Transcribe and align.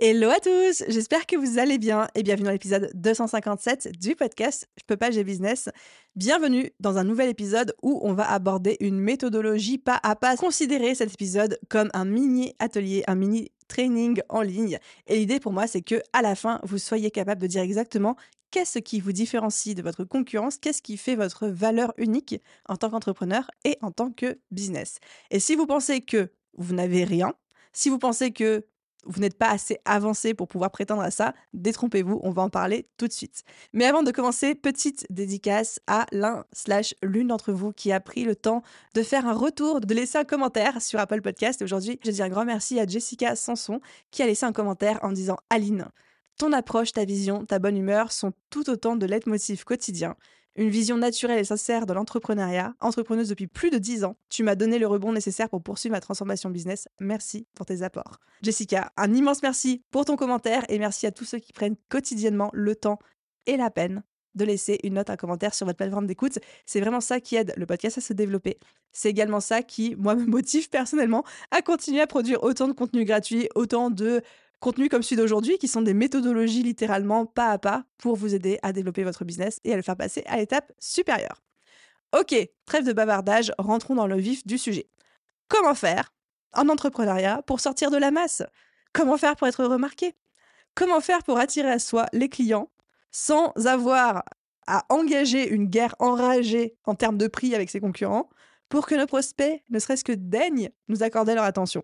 Hello 0.00 0.30
à 0.30 0.38
tous, 0.38 0.84
j'espère 0.86 1.26
que 1.26 1.34
vous 1.34 1.58
allez 1.58 1.76
bien 1.76 2.06
et 2.14 2.22
bienvenue 2.22 2.44
dans 2.44 2.52
l'épisode 2.52 2.88
257 2.94 3.98
du 3.98 4.14
podcast 4.14 4.68
Je 4.78 4.84
peux 4.86 4.96
pas, 4.96 5.10
j'ai 5.10 5.24
business. 5.24 5.70
Bienvenue 6.14 6.70
dans 6.78 6.98
un 6.98 7.04
nouvel 7.04 7.28
épisode 7.28 7.74
où 7.82 7.98
on 8.04 8.12
va 8.12 8.30
aborder 8.30 8.76
une 8.78 9.00
méthodologie 9.00 9.76
pas 9.76 9.98
à 10.04 10.14
pas. 10.14 10.36
Considérez 10.36 10.94
cet 10.94 11.12
épisode 11.12 11.58
comme 11.68 11.90
un 11.94 12.04
mini 12.04 12.54
atelier, 12.60 13.02
un 13.08 13.16
mini 13.16 13.50
training 13.66 14.20
en 14.28 14.42
ligne. 14.42 14.78
Et 15.08 15.16
l'idée 15.16 15.40
pour 15.40 15.52
moi, 15.52 15.66
c'est 15.66 15.82
que 15.82 16.00
à 16.12 16.22
la 16.22 16.36
fin, 16.36 16.60
vous 16.62 16.78
soyez 16.78 17.10
capable 17.10 17.42
de 17.42 17.48
dire 17.48 17.62
exactement 17.62 18.14
qu'est-ce 18.52 18.78
qui 18.78 19.00
vous 19.00 19.10
différencie 19.10 19.74
de 19.74 19.82
votre 19.82 20.04
concurrence, 20.04 20.58
qu'est-ce 20.58 20.80
qui 20.80 20.96
fait 20.96 21.16
votre 21.16 21.48
valeur 21.48 21.92
unique 21.96 22.40
en 22.68 22.76
tant 22.76 22.88
qu'entrepreneur 22.88 23.50
et 23.64 23.76
en 23.82 23.90
tant 23.90 24.12
que 24.12 24.38
business. 24.52 25.00
Et 25.32 25.40
si 25.40 25.56
vous 25.56 25.66
pensez 25.66 26.02
que 26.02 26.30
vous 26.56 26.72
n'avez 26.72 27.02
rien, 27.02 27.34
si 27.72 27.88
vous 27.88 27.98
pensez 27.98 28.30
que 28.30 28.64
vous 29.04 29.20
n'êtes 29.20 29.38
pas 29.38 29.50
assez 29.50 29.78
avancé 29.84 30.34
pour 30.34 30.48
pouvoir 30.48 30.70
prétendre 30.70 31.02
à 31.02 31.10
ça, 31.10 31.34
détrompez-vous, 31.54 32.20
on 32.22 32.30
va 32.30 32.42
en 32.42 32.50
parler 32.50 32.88
tout 32.96 33.06
de 33.06 33.12
suite. 33.12 33.44
Mais 33.72 33.86
avant 33.86 34.02
de 34.02 34.10
commencer, 34.10 34.54
petite 34.54 35.06
dédicace 35.10 35.80
à 35.86 36.06
l'un 36.12 36.44
slash 36.52 36.94
l'une 37.02 37.28
d'entre 37.28 37.52
vous 37.52 37.72
qui 37.72 37.92
a 37.92 38.00
pris 38.00 38.24
le 38.24 38.36
temps 38.36 38.62
de 38.94 39.02
faire 39.02 39.26
un 39.26 39.34
retour, 39.34 39.80
de 39.80 39.94
laisser 39.94 40.18
un 40.18 40.24
commentaire 40.24 40.82
sur 40.82 40.98
Apple 40.98 41.22
Podcast. 41.22 41.62
Aujourd'hui, 41.62 41.98
je 42.04 42.10
dis 42.10 42.22
un 42.22 42.28
grand 42.28 42.44
merci 42.44 42.78
à 42.80 42.86
Jessica 42.86 43.36
Sanson 43.36 43.80
qui 44.10 44.22
a 44.22 44.26
laissé 44.26 44.46
un 44.46 44.52
commentaire 44.52 44.98
en 45.02 45.12
disant 45.12 45.36
Aline, 45.50 45.86
ton 46.38 46.52
approche, 46.52 46.92
ta 46.92 47.04
vision, 47.04 47.44
ta 47.44 47.58
bonne 47.58 47.76
humeur 47.76 48.12
sont 48.12 48.32
tout 48.50 48.70
autant 48.70 48.96
de 48.96 49.06
leitmotiv 49.06 49.64
quotidien 49.64 50.16
une 50.58 50.68
vision 50.68 50.98
naturelle 50.98 51.38
et 51.38 51.44
sincère 51.44 51.86
de 51.86 51.92
l'entrepreneuriat, 51.92 52.74
entrepreneuse 52.80 53.28
depuis 53.28 53.46
plus 53.46 53.70
de 53.70 53.78
10 53.78 54.04
ans. 54.04 54.16
Tu 54.28 54.42
m'as 54.42 54.56
donné 54.56 54.78
le 54.78 54.88
rebond 54.88 55.12
nécessaire 55.12 55.48
pour 55.48 55.62
poursuivre 55.62 55.92
ma 55.94 56.00
transformation 56.00 56.50
business. 56.50 56.88
Merci 56.98 57.46
pour 57.54 57.64
tes 57.64 57.82
apports. 57.82 58.18
Jessica, 58.42 58.92
un 58.96 59.14
immense 59.14 59.42
merci 59.42 59.82
pour 59.92 60.04
ton 60.04 60.16
commentaire 60.16 60.64
et 60.68 60.78
merci 60.78 61.06
à 61.06 61.12
tous 61.12 61.24
ceux 61.24 61.38
qui 61.38 61.52
prennent 61.52 61.76
quotidiennement 61.88 62.50
le 62.52 62.74
temps 62.74 62.98
et 63.46 63.56
la 63.56 63.70
peine 63.70 64.02
de 64.34 64.44
laisser 64.44 64.78
une 64.82 64.94
note, 64.94 65.10
un 65.10 65.16
commentaire 65.16 65.54
sur 65.54 65.66
votre 65.66 65.76
plateforme 65.76 66.06
d'écoute. 66.06 66.38
C'est 66.66 66.80
vraiment 66.80 67.00
ça 67.00 67.20
qui 67.20 67.36
aide 67.36 67.54
le 67.56 67.66
podcast 67.66 67.98
à 67.98 68.00
se 68.00 68.12
développer. 68.12 68.58
C'est 68.92 69.10
également 69.10 69.40
ça 69.40 69.62
qui, 69.62 69.94
moi, 69.96 70.14
me 70.16 70.26
motive 70.26 70.68
personnellement 70.70 71.24
à 71.50 71.62
continuer 71.62 72.00
à 72.00 72.06
produire 72.06 72.42
autant 72.42 72.66
de 72.66 72.72
contenu 72.72 73.04
gratuit, 73.04 73.48
autant 73.54 73.90
de 73.90 74.22
contenus 74.60 74.88
comme 74.88 75.02
celui 75.02 75.16
d'aujourd'hui, 75.16 75.58
qui 75.58 75.68
sont 75.68 75.82
des 75.82 75.94
méthodologies 75.94 76.62
littéralement 76.62 77.26
pas 77.26 77.50
à 77.50 77.58
pas 77.58 77.84
pour 77.98 78.16
vous 78.16 78.34
aider 78.34 78.58
à 78.62 78.72
développer 78.72 79.04
votre 79.04 79.24
business 79.24 79.60
et 79.64 79.72
à 79.72 79.76
le 79.76 79.82
faire 79.82 79.96
passer 79.96 80.22
à 80.26 80.36
l'étape 80.36 80.72
supérieure. 80.78 81.42
Ok, 82.18 82.34
trêve 82.64 82.86
de 82.86 82.92
bavardage, 82.92 83.52
rentrons 83.58 83.94
dans 83.94 84.06
le 84.06 84.16
vif 84.16 84.46
du 84.46 84.58
sujet. 84.58 84.88
Comment 85.48 85.74
faire 85.74 86.14
en 86.54 86.68
entrepreneuriat 86.68 87.42
pour 87.42 87.60
sortir 87.60 87.90
de 87.90 87.96
la 87.96 88.10
masse? 88.10 88.42
Comment 88.92 89.18
faire 89.18 89.36
pour 89.36 89.46
être 89.46 89.64
remarqué? 89.64 90.14
Comment 90.74 91.00
faire 91.00 91.22
pour 91.22 91.38
attirer 91.38 91.70
à 91.70 91.78
soi 91.78 92.06
les 92.12 92.28
clients 92.28 92.70
sans 93.10 93.52
avoir 93.66 94.24
à 94.66 94.84
engager 94.90 95.48
une 95.48 95.66
guerre 95.66 95.94
enragée 95.98 96.76
en 96.84 96.94
termes 96.94 97.18
de 97.18 97.26
prix 97.26 97.54
avec 97.54 97.70
ses 97.70 97.80
concurrents 97.80 98.28
pour 98.68 98.86
que 98.86 98.94
nos 98.94 99.06
prospects, 99.06 99.62
ne 99.70 99.78
serait-ce 99.78 100.04
que 100.04 100.12
daignent 100.12 100.70
nous 100.88 101.02
accorder 101.02 101.34
leur 101.34 101.44
attention? 101.44 101.82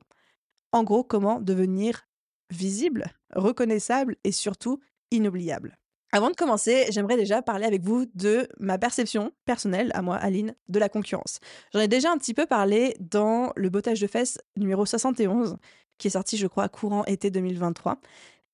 En 0.72 0.84
gros, 0.84 1.02
comment 1.02 1.40
devenir 1.40 2.06
visible, 2.50 3.06
reconnaissable 3.34 4.16
et 4.24 4.32
surtout 4.32 4.80
inoubliable. 5.10 5.76
Avant 6.12 6.30
de 6.30 6.36
commencer, 6.36 6.86
j'aimerais 6.90 7.16
déjà 7.16 7.42
parler 7.42 7.66
avec 7.66 7.82
vous 7.82 8.06
de 8.14 8.48
ma 8.60 8.78
perception 8.78 9.32
personnelle, 9.46 9.90
à 9.94 10.02
moi, 10.02 10.14
Aline, 10.14 10.54
de 10.68 10.78
la 10.78 10.88
concurrence. 10.88 11.40
J'en 11.72 11.80
ai 11.80 11.88
déjà 11.88 12.12
un 12.12 12.18
petit 12.18 12.34
peu 12.34 12.46
parlé 12.46 12.94
dans 13.00 13.52
le 13.56 13.68
bottage 13.68 14.00
de 14.00 14.06
fesses 14.06 14.38
numéro 14.56 14.86
71, 14.86 15.56
qui 15.98 16.06
est 16.06 16.10
sorti, 16.10 16.36
je 16.36 16.46
crois, 16.46 16.68
courant 16.68 17.04
été 17.06 17.30
2023. 17.30 17.98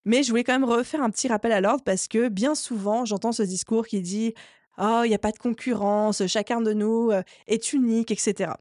Mais 0.07 0.23
je 0.23 0.31
voulais 0.31 0.45
quand 0.45 0.59
même 0.59 0.65
refaire 0.65 1.03
un 1.03 1.11
petit 1.11 1.29
rappel 1.29 1.53
à 1.53 1.61
l'ordre 1.61 1.85
parce 1.85 2.09
que 2.09 2.29
bien 2.29 2.55
souvent, 2.55 3.05
j'entends 3.05 3.33
ce 3.33 3.43
discours 3.43 3.87
qui 3.87 4.01
dit 4.01 4.33
Oh, 4.79 5.03
il 5.05 5.09
n'y 5.09 5.15
a 5.15 5.19
pas 5.19 5.33
de 5.33 5.39
concurrence, 5.39 6.27
chacun 6.27 6.63
de 6.63 6.73
nous 6.73 7.11
euh, 7.11 7.23
est 7.47 7.75
unique, 7.75 8.11
etc. 8.11 8.53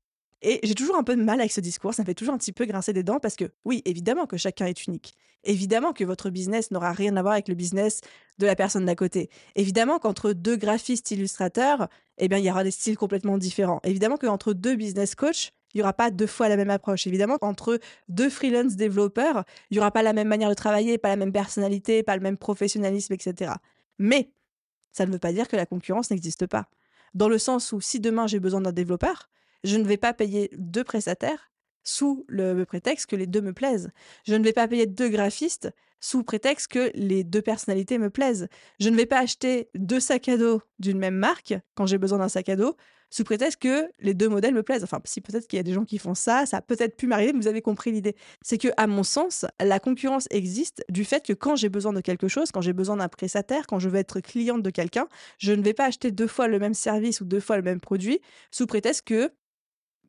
Et 0.41 0.59
j'ai 0.63 0.75
toujours 0.75 0.95
un 0.95 1.03
peu 1.03 1.15
de 1.15 1.23
mal 1.23 1.39
avec 1.39 1.51
ce 1.51 1.59
discours, 1.59 1.93
ça 1.93 2.03
me 2.03 2.05
fait 2.05 2.13
toujours 2.13 2.33
un 2.33 2.37
petit 2.37 2.53
peu 2.53 2.65
grincer 2.65 2.93
des 2.93 3.03
dents 3.03 3.19
parce 3.19 3.35
que 3.35 3.45
oui, 3.65 3.81
évidemment 3.85 4.25
que 4.25 4.37
chacun 4.37 4.65
est 4.67 4.85
unique. 4.85 5.13
Évidemment 5.43 5.93
que 5.93 6.03
votre 6.03 6.29
business 6.29 6.71
n'aura 6.71 6.91
rien 6.91 7.15
à 7.15 7.21
voir 7.21 7.33
avec 7.33 7.47
le 7.47 7.55
business 7.55 8.01
de 8.39 8.45
la 8.45 8.55
personne 8.55 8.85
d'à 8.85 8.95
côté. 8.95 9.29
Évidemment 9.55 9.99
qu'entre 9.99 10.33
deux 10.33 10.57
graphistes 10.57 11.11
illustrateurs, 11.11 11.87
eh 12.17 12.27
bien, 12.27 12.37
il 12.37 12.45
y 12.45 12.51
aura 12.51 12.63
des 12.63 12.71
styles 12.71 12.97
complètement 12.97 13.37
différents. 13.37 13.79
Évidemment 13.83 14.17
qu'entre 14.17 14.53
deux 14.53 14.75
business 14.75 15.15
coachs, 15.15 15.53
il 15.73 15.77
n'y 15.77 15.81
aura 15.81 15.93
pas 15.93 16.11
deux 16.11 16.27
fois 16.27 16.49
la 16.49 16.57
même 16.57 16.69
approche. 16.69 17.07
Évidemment 17.07 17.37
qu'entre 17.37 17.79
deux 18.07 18.29
freelance 18.29 18.75
développeurs, 18.75 19.43
il 19.69 19.75
n'y 19.75 19.79
aura 19.79 19.91
pas 19.91 20.03
la 20.03 20.13
même 20.13 20.27
manière 20.27 20.49
de 20.49 20.55
travailler, 20.55 20.97
pas 20.97 21.09
la 21.09 21.15
même 21.15 21.31
personnalité, 21.31 22.03
pas 22.03 22.15
le 22.15 22.21
même 22.21 22.37
professionnalisme, 22.37 23.13
etc. 23.13 23.53
Mais 23.97 24.31
ça 24.91 25.05
ne 25.05 25.11
veut 25.11 25.19
pas 25.19 25.31
dire 25.31 25.47
que 25.47 25.55
la 25.55 25.65
concurrence 25.65 26.11
n'existe 26.11 26.47
pas. 26.47 26.67
Dans 27.13 27.29
le 27.29 27.37
sens 27.37 27.71
où 27.71 27.81
si 27.81 27.99
demain 27.99 28.27
j'ai 28.27 28.39
besoin 28.39 28.61
d'un 28.61 28.71
développeur, 28.71 29.29
je 29.63 29.77
ne 29.77 29.83
vais 29.83 29.97
pas 29.97 30.13
payer 30.13 30.49
deux 30.57 30.83
prestataires 30.83 31.51
sous 31.83 32.25
le 32.27 32.63
prétexte 32.65 33.07
que 33.07 33.15
les 33.15 33.27
deux 33.27 33.41
me 33.41 33.53
plaisent. 33.53 33.91
Je 34.25 34.35
ne 34.35 34.43
vais 34.43 34.53
pas 34.53 34.67
payer 34.67 34.85
deux 34.85 35.09
graphistes 35.09 35.69
sous 36.01 36.23
prétexte 36.23 36.67
que 36.67 36.91
les 36.93 37.23
deux 37.23 37.41
personnalités 37.41 37.97
me 37.97 38.09
plaisent. 38.09 38.47
Je 38.79 38.89
ne 38.89 38.95
vais 38.95 39.05
pas 39.05 39.19
acheter 39.19 39.69
deux 39.75 39.99
sacs 39.99 40.29
à 40.29 40.37
dos 40.37 40.61
d'une 40.79 40.97
même 40.97 41.15
marque 41.15 41.55
quand 41.75 41.85
j'ai 41.85 41.97
besoin 41.97 42.19
d'un 42.19 42.29
sac 42.29 42.49
à 42.49 42.55
dos 42.55 42.75
sous 43.09 43.23
prétexte 43.23 43.61
que 43.61 43.89
les 43.99 44.13
deux 44.13 44.29
modèles 44.29 44.53
me 44.53 44.63
plaisent. 44.63 44.83
Enfin, 44.83 44.99
si 45.03 45.19
peut-être 45.19 45.47
qu'il 45.47 45.57
y 45.57 45.59
a 45.59 45.63
des 45.63 45.73
gens 45.73 45.83
qui 45.83 45.97
font 45.97 46.13
ça, 46.13 46.45
ça 46.45 46.57
a 46.57 46.61
peut-être 46.61 46.95
pu 46.95 47.07
m'arriver, 47.07 47.33
mais 47.33 47.39
vous 47.39 47.47
avez 47.47 47.61
compris 47.61 47.91
l'idée. 47.91 48.15
C'est 48.43 48.57
que, 48.57 48.67
à 48.77 48.87
mon 48.87 49.03
sens, 49.03 49.45
la 49.59 49.79
concurrence 49.79 50.27
existe 50.29 50.83
du 50.89 51.05
fait 51.05 51.25
que 51.25 51.33
quand 51.33 51.55
j'ai 51.55 51.69
besoin 51.69 51.91
de 51.91 52.01
quelque 52.01 52.27
chose, 52.27 52.51
quand 52.51 52.61
j'ai 52.61 52.73
besoin 52.73 52.97
d'un 52.97 53.09
prestataire, 53.09 53.65
quand 53.67 53.79
je 53.79 53.89
veux 53.89 53.97
être 53.97 54.19
cliente 54.19 54.61
de 54.61 54.69
quelqu'un, 54.69 55.07
je 55.39 55.53
ne 55.53 55.63
vais 55.63 55.73
pas 55.73 55.85
acheter 55.85 56.11
deux 56.11 56.27
fois 56.27 56.47
le 56.47 56.59
même 56.59 56.75
service 56.75 57.19
ou 57.21 57.25
deux 57.25 57.39
fois 57.39 57.57
le 57.57 57.63
même 57.63 57.79
produit 57.79 58.19
sous 58.51 58.67
prétexte 58.67 59.07
que 59.07 59.31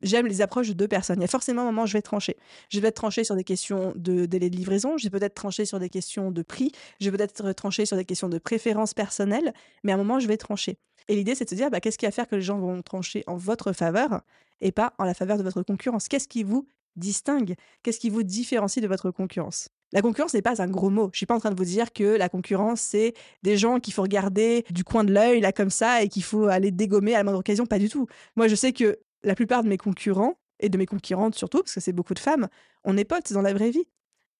j'aime 0.03 0.27
les 0.27 0.41
approches 0.41 0.67
de 0.67 0.73
deux 0.73 0.87
personnes. 0.87 1.17
Il 1.19 1.21
y 1.21 1.25
a 1.25 1.29
forcément 1.29 1.63
un 1.63 1.65
moment 1.65 1.83
où 1.83 1.87
je 1.87 1.93
vais 1.93 2.01
trancher. 2.01 2.37
Je 2.69 2.79
vais 2.79 2.89
être 2.89 2.95
trancher 2.95 3.23
sur 3.23 3.35
des 3.35 3.43
questions 3.43 3.93
de 3.95 4.25
délai 4.25 4.49
de 4.49 4.55
livraison, 4.55 4.97
je 4.97 5.03
vais 5.03 5.09
peut-être 5.09 5.35
trancher 5.35 5.65
sur 5.65 5.79
des 5.79 5.89
questions 5.89 6.31
de 6.31 6.41
prix, 6.41 6.71
je 6.99 7.09
vais 7.09 7.17
peut-être 7.17 7.51
trancher 7.53 7.85
sur 7.85 7.97
des 7.97 8.05
questions 8.05 8.29
de 8.29 8.37
préférence 8.37 8.93
personnelle, 8.93 9.53
mais 9.83 9.91
à 9.91 9.95
un 9.95 9.97
moment, 9.97 10.19
je 10.19 10.27
vais 10.27 10.37
trancher. 10.37 10.77
Et 11.07 11.15
l'idée, 11.15 11.35
c'est 11.35 11.45
de 11.45 11.49
se 11.49 11.55
dire, 11.55 11.69
bah, 11.69 11.79
qu'est-ce 11.79 11.97
qui 11.97 12.05
va 12.05 12.11
faire 12.11 12.27
que 12.27 12.35
les 12.35 12.41
gens 12.41 12.59
vont 12.59 12.81
trancher 12.81 13.23
en 13.27 13.35
votre 13.35 13.73
faveur 13.73 14.21
et 14.61 14.71
pas 14.71 14.93
en 14.97 15.03
la 15.03 15.13
faveur 15.13 15.37
de 15.37 15.43
votre 15.43 15.63
concurrence? 15.63 16.07
Qu'est-ce 16.07 16.27
qui 16.27 16.43
vous 16.43 16.67
distingue? 16.95 17.55
Qu'est-ce 17.83 17.99
qui 17.99 18.09
vous 18.09 18.23
différencie 18.23 18.81
de 18.81 18.87
votre 18.87 19.11
concurrence? 19.11 19.69
La 19.93 20.01
concurrence 20.01 20.33
n'est 20.33 20.41
pas 20.41 20.61
un 20.61 20.67
gros 20.67 20.89
mot. 20.89 21.09
Je 21.11 21.17
suis 21.17 21.25
pas 21.25 21.35
en 21.35 21.39
train 21.39 21.51
de 21.51 21.57
vous 21.57 21.65
dire 21.65 21.91
que 21.91 22.03
la 22.03 22.29
concurrence, 22.29 22.79
c'est 22.79 23.13
des 23.43 23.57
gens 23.57 23.79
qu'il 23.79 23.93
faut 23.93 24.03
regarder 24.03 24.63
du 24.69 24.83
coin 24.83 25.03
de 25.03 25.11
l'œil, 25.11 25.41
là, 25.41 25.51
comme 25.51 25.69
ça, 25.69 26.01
et 26.01 26.07
qu'il 26.07 26.23
faut 26.23 26.45
aller 26.45 26.71
dégommer 26.71 27.13
à 27.13 27.17
la 27.17 27.23
moindre 27.25 27.39
occasion. 27.39 27.65
Pas 27.65 27.79
du 27.79 27.89
tout. 27.89 28.07
Moi, 28.37 28.47
je 28.47 28.55
sais 28.55 28.71
que 28.71 28.99
la 29.23 29.35
plupart 29.35 29.63
de 29.63 29.69
mes 29.69 29.77
concurrents, 29.77 30.37
et 30.61 30.69
de 30.69 30.77
mes 30.77 30.85
concurrentes 30.85 31.35
surtout, 31.35 31.59
parce 31.59 31.73
que 31.73 31.79
c'est 31.79 31.93
beaucoup 31.93 32.13
de 32.13 32.19
femmes, 32.19 32.47
on 32.83 32.95
est 32.97 33.03
potes 33.03 33.33
dans 33.33 33.41
la 33.41 33.53
vraie 33.53 33.71
vie. 33.71 33.87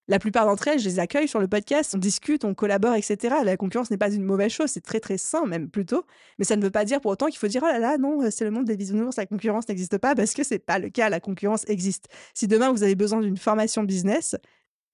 La 0.07 0.19
plupart 0.19 0.45
d'entre 0.45 0.67
elles, 0.67 0.79
je 0.79 0.89
les 0.89 0.99
accueille 0.99 1.27
sur 1.27 1.39
le 1.39 1.47
podcast, 1.47 1.93
on 1.95 1.97
discute, 1.97 2.43
on 2.43 2.53
collabore, 2.53 2.95
etc. 2.95 3.35
La 3.45 3.55
concurrence 3.55 3.91
n'est 3.91 3.97
pas 3.97 4.11
une 4.11 4.23
mauvaise 4.23 4.51
chose, 4.51 4.69
c'est 4.69 4.81
très 4.81 4.99
très 4.99 5.17
sain 5.17 5.45
même 5.45 5.69
plutôt. 5.69 6.05
Mais 6.37 6.43
ça 6.43 6.55
ne 6.55 6.63
veut 6.63 6.71
pas 6.71 6.85
dire 6.85 6.99
pour 7.01 7.11
autant 7.11 7.27
qu'il 7.27 7.37
faut 7.37 7.47
dire 7.47 7.61
oh 7.63 7.67
là 7.67 7.79
là 7.79 7.97
non, 7.97 8.19
c'est 8.31 8.43
le 8.43 8.51
monde 8.51 8.65
des 8.65 8.75
bisounours, 8.75 9.15
la 9.15 9.25
concurrence 9.25 9.69
n'existe 9.69 9.97
pas 9.99 10.15
parce 10.15 10.33
que 10.33 10.43
c'est 10.43 10.59
pas 10.59 10.79
le 10.79 10.89
cas. 10.89 11.09
La 11.09 11.19
concurrence 11.19 11.63
existe. 11.69 12.07
Si 12.33 12.47
demain 12.47 12.71
vous 12.71 12.83
avez 12.83 12.95
besoin 12.95 13.21
d'une 13.21 13.37
formation 13.37 13.83
business, 13.83 14.35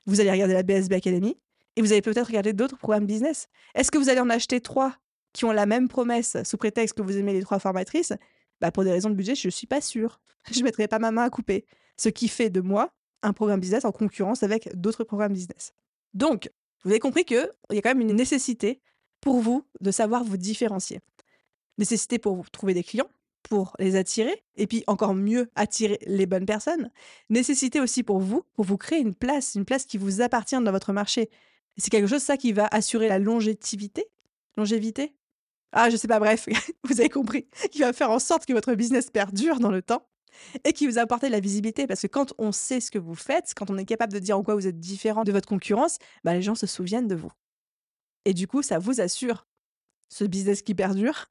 vous 0.05 0.19
allez 0.19 0.31
regarder 0.31 0.53
la 0.53 0.63
BSB 0.63 0.93
Academy 0.93 1.37
et 1.77 1.81
vous 1.81 1.93
allez 1.93 2.01
peut-être 2.01 2.27
regarder 2.27 2.53
d'autres 2.53 2.77
programmes 2.77 3.05
business. 3.05 3.47
Est-ce 3.75 3.91
que 3.91 3.97
vous 3.97 4.09
allez 4.09 4.19
en 4.19 4.29
acheter 4.29 4.61
trois 4.61 4.93
qui 5.33 5.45
ont 5.45 5.51
la 5.51 5.65
même 5.65 5.87
promesse 5.87 6.37
sous 6.43 6.57
prétexte 6.57 6.95
que 6.95 7.01
vous 7.01 7.17
aimez 7.17 7.33
les 7.33 7.41
trois 7.41 7.59
formatrices? 7.59 8.13
Bah, 8.61 8.71
pour 8.71 8.83
des 8.83 8.91
raisons 8.91 9.09
de 9.09 9.15
budget, 9.15 9.35
je 9.35 9.47
ne 9.47 9.51
suis 9.51 9.67
pas 9.67 9.81
sûre. 9.81 10.19
Je 10.51 10.59
ne 10.59 10.63
mettrai 10.63 10.87
pas 10.87 10.97
ma 10.97 11.11
main 11.11 11.23
à 11.23 11.29
couper. 11.29 11.65
Ce 11.97 12.07
qui 12.07 12.29
fait 12.29 12.49
de 12.49 12.61
moi 12.61 12.93
un 13.21 13.33
programme 13.33 13.59
business 13.59 13.83
en 13.83 13.91
concurrence 13.91 14.43
avec 14.43 14.69
d'autres 14.79 15.03
programmes 15.03 15.33
business. 15.33 15.73
Donc, 16.13 16.49
vous 16.83 16.91
avez 16.91 16.99
compris 16.99 17.25
qu'il 17.25 17.49
y 17.71 17.77
a 17.77 17.81
quand 17.81 17.89
même 17.89 17.99
une 17.99 18.15
nécessité 18.15 18.79
pour 19.19 19.39
vous 19.41 19.65
de 19.81 19.91
savoir 19.91 20.23
vous 20.23 20.37
différencier. 20.37 21.01
Nécessité 21.77 22.17
pour 22.17 22.49
trouver 22.49 22.73
des 22.73 22.83
clients, 22.83 23.09
pour 23.43 23.75
les 23.79 23.95
attirer, 23.95 24.43
et 24.55 24.67
puis 24.67 24.83
encore 24.87 25.15
mieux 25.15 25.49
attirer 25.55 25.99
les 26.05 26.25
bonnes 26.25 26.45
personnes, 26.45 26.91
nécessité 27.29 27.79
aussi 27.79 28.03
pour 28.03 28.19
vous, 28.19 28.43
pour 28.53 28.65
vous 28.65 28.77
créer 28.77 28.99
une 28.99 29.15
place, 29.15 29.55
une 29.55 29.65
place 29.65 29.85
qui 29.85 29.97
vous 29.97 30.21
appartient 30.21 30.55
dans 30.55 30.71
votre 30.71 30.93
marché. 30.93 31.29
C'est 31.77 31.89
quelque 31.89 32.07
chose, 32.07 32.23
ça, 32.23 32.37
qui 32.37 32.53
va 32.53 32.67
assurer 32.71 33.07
la 33.07 33.19
longévité. 33.19 34.05
Longévité 34.55 35.13
Ah, 35.79 35.91
je 35.91 35.95
sais 35.95 36.07
pas, 36.07 36.17
bref, 36.17 36.49
vous 36.85 36.99
avez 36.99 37.09
compris. 37.09 37.45
Qui 37.71 37.81
va 37.81 37.93
faire 37.93 38.09
en 38.09 38.17
sorte 38.17 38.47
que 38.47 38.53
votre 38.53 38.73
business 38.73 39.11
perdure 39.11 39.59
dans 39.59 39.69
le 39.69 39.83
temps 39.83 40.07
et 40.63 40.73
qui 40.73 40.87
vous 40.87 40.97
apporte 40.97 41.21
la 41.21 41.39
visibilité. 41.39 41.85
Parce 41.85 42.01
que 42.01 42.07
quand 42.07 42.33
on 42.39 42.51
sait 42.51 42.79
ce 42.79 42.89
que 42.89 42.97
vous 42.97 43.13
faites, 43.13 43.53
quand 43.55 43.69
on 43.69 43.77
est 43.77 43.85
capable 43.85 44.11
de 44.11 44.17
dire 44.17 44.39
en 44.39 44.43
quoi 44.43 44.55
vous 44.55 44.65
êtes 44.65 44.79
différent 44.79 45.23
de 45.23 45.31
votre 45.31 45.47
concurrence, 45.47 45.99
bah, 46.23 46.33
les 46.33 46.41
gens 46.41 46.55
se 46.55 46.65
souviennent 46.65 47.07
de 47.07 47.13
vous. 47.13 47.31
Et 48.25 48.33
du 48.33 48.47
coup, 48.47 48.63
ça 48.63 48.79
vous 48.79 49.01
assure 49.01 49.45
ce 50.09 50.23
business 50.23 50.63
qui 50.63 50.73
perdure. 50.73 51.27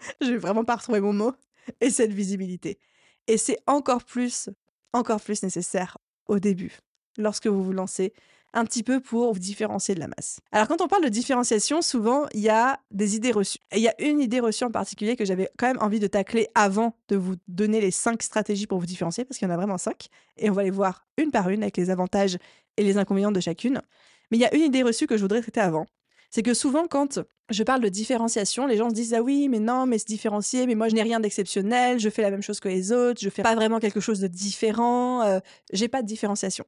je 0.20 0.32
vais 0.32 0.36
vraiment 0.36 0.64
pas 0.64 0.76
retrouver 0.76 1.00
mon 1.00 1.14
mot. 1.14 1.32
Et 1.80 1.88
cette 1.88 2.12
visibilité. 2.12 2.78
Et 3.26 3.38
c'est 3.38 3.56
encore 3.66 4.04
plus, 4.04 4.50
encore 4.92 5.22
plus 5.22 5.42
nécessaire 5.42 5.96
au 6.26 6.38
début, 6.38 6.76
lorsque 7.16 7.46
vous 7.46 7.64
vous 7.64 7.72
lancez, 7.72 8.12
un 8.54 8.64
petit 8.64 8.82
peu 8.82 9.00
pour 9.00 9.32
vous 9.32 9.38
différencier 9.38 9.94
de 9.94 10.00
la 10.00 10.08
masse. 10.08 10.40
Alors 10.52 10.68
quand 10.68 10.80
on 10.80 10.88
parle 10.88 11.04
de 11.04 11.08
différenciation, 11.08 11.82
souvent 11.82 12.26
il 12.32 12.40
y 12.40 12.48
a 12.48 12.80
des 12.90 13.16
idées 13.16 13.32
reçues. 13.32 13.58
Et 13.72 13.76
il 13.76 13.82
y 13.82 13.88
a 13.88 14.00
une 14.00 14.20
idée 14.20 14.40
reçue 14.40 14.64
en 14.64 14.70
particulier 14.70 15.16
que 15.16 15.24
j'avais 15.24 15.50
quand 15.58 15.66
même 15.66 15.78
envie 15.80 16.00
de 16.00 16.06
tacler 16.06 16.48
avant 16.54 16.94
de 17.08 17.16
vous 17.16 17.34
donner 17.46 17.80
les 17.80 17.90
cinq 17.90 18.22
stratégies 18.22 18.66
pour 18.66 18.78
vous 18.78 18.86
différencier, 18.86 19.24
parce 19.24 19.38
qu'il 19.38 19.46
y 19.48 19.50
en 19.50 19.54
a 19.54 19.56
vraiment 19.56 19.78
cinq. 19.78 20.08
Et 20.36 20.50
on 20.50 20.54
va 20.54 20.62
les 20.62 20.70
voir 20.70 21.06
une 21.16 21.30
par 21.30 21.48
une 21.50 21.62
avec 21.62 21.76
les 21.76 21.90
avantages 21.90 22.38
et 22.76 22.82
les 22.82 22.96
inconvénients 22.96 23.32
de 23.32 23.40
chacune. 23.40 23.82
Mais 24.30 24.38
il 24.38 24.40
y 24.40 24.46
a 24.46 24.54
une 24.54 24.62
idée 24.62 24.82
reçue 24.82 25.06
que 25.06 25.16
je 25.16 25.22
voudrais 25.22 25.42
traiter 25.42 25.60
avant. 25.60 25.86
C'est 26.30 26.42
que 26.42 26.52
souvent 26.52 26.86
quand 26.86 27.20
je 27.48 27.62
parle 27.62 27.80
de 27.80 27.88
différenciation, 27.88 28.66
les 28.66 28.76
gens 28.76 28.90
se 28.90 28.94
disent 28.94 29.14
ah 29.14 29.22
oui 29.22 29.48
mais 29.48 29.60
non 29.60 29.86
mais 29.86 29.98
se 29.98 30.04
différencier 30.04 30.66
mais 30.66 30.74
moi 30.74 30.88
je 30.88 30.94
n'ai 30.94 31.02
rien 31.02 31.20
d'exceptionnel, 31.20 31.98
je 31.98 32.10
fais 32.10 32.20
la 32.20 32.30
même 32.30 32.42
chose 32.42 32.60
que 32.60 32.68
les 32.68 32.92
autres, 32.92 33.20
je 33.22 33.30
fais 33.30 33.42
pas 33.42 33.54
vraiment 33.54 33.78
quelque 33.78 34.00
chose 34.00 34.20
de 34.20 34.26
différent, 34.26 35.22
euh, 35.22 35.40
j'ai 35.72 35.88
pas 35.88 36.02
de 36.02 36.06
différenciation. 36.06 36.66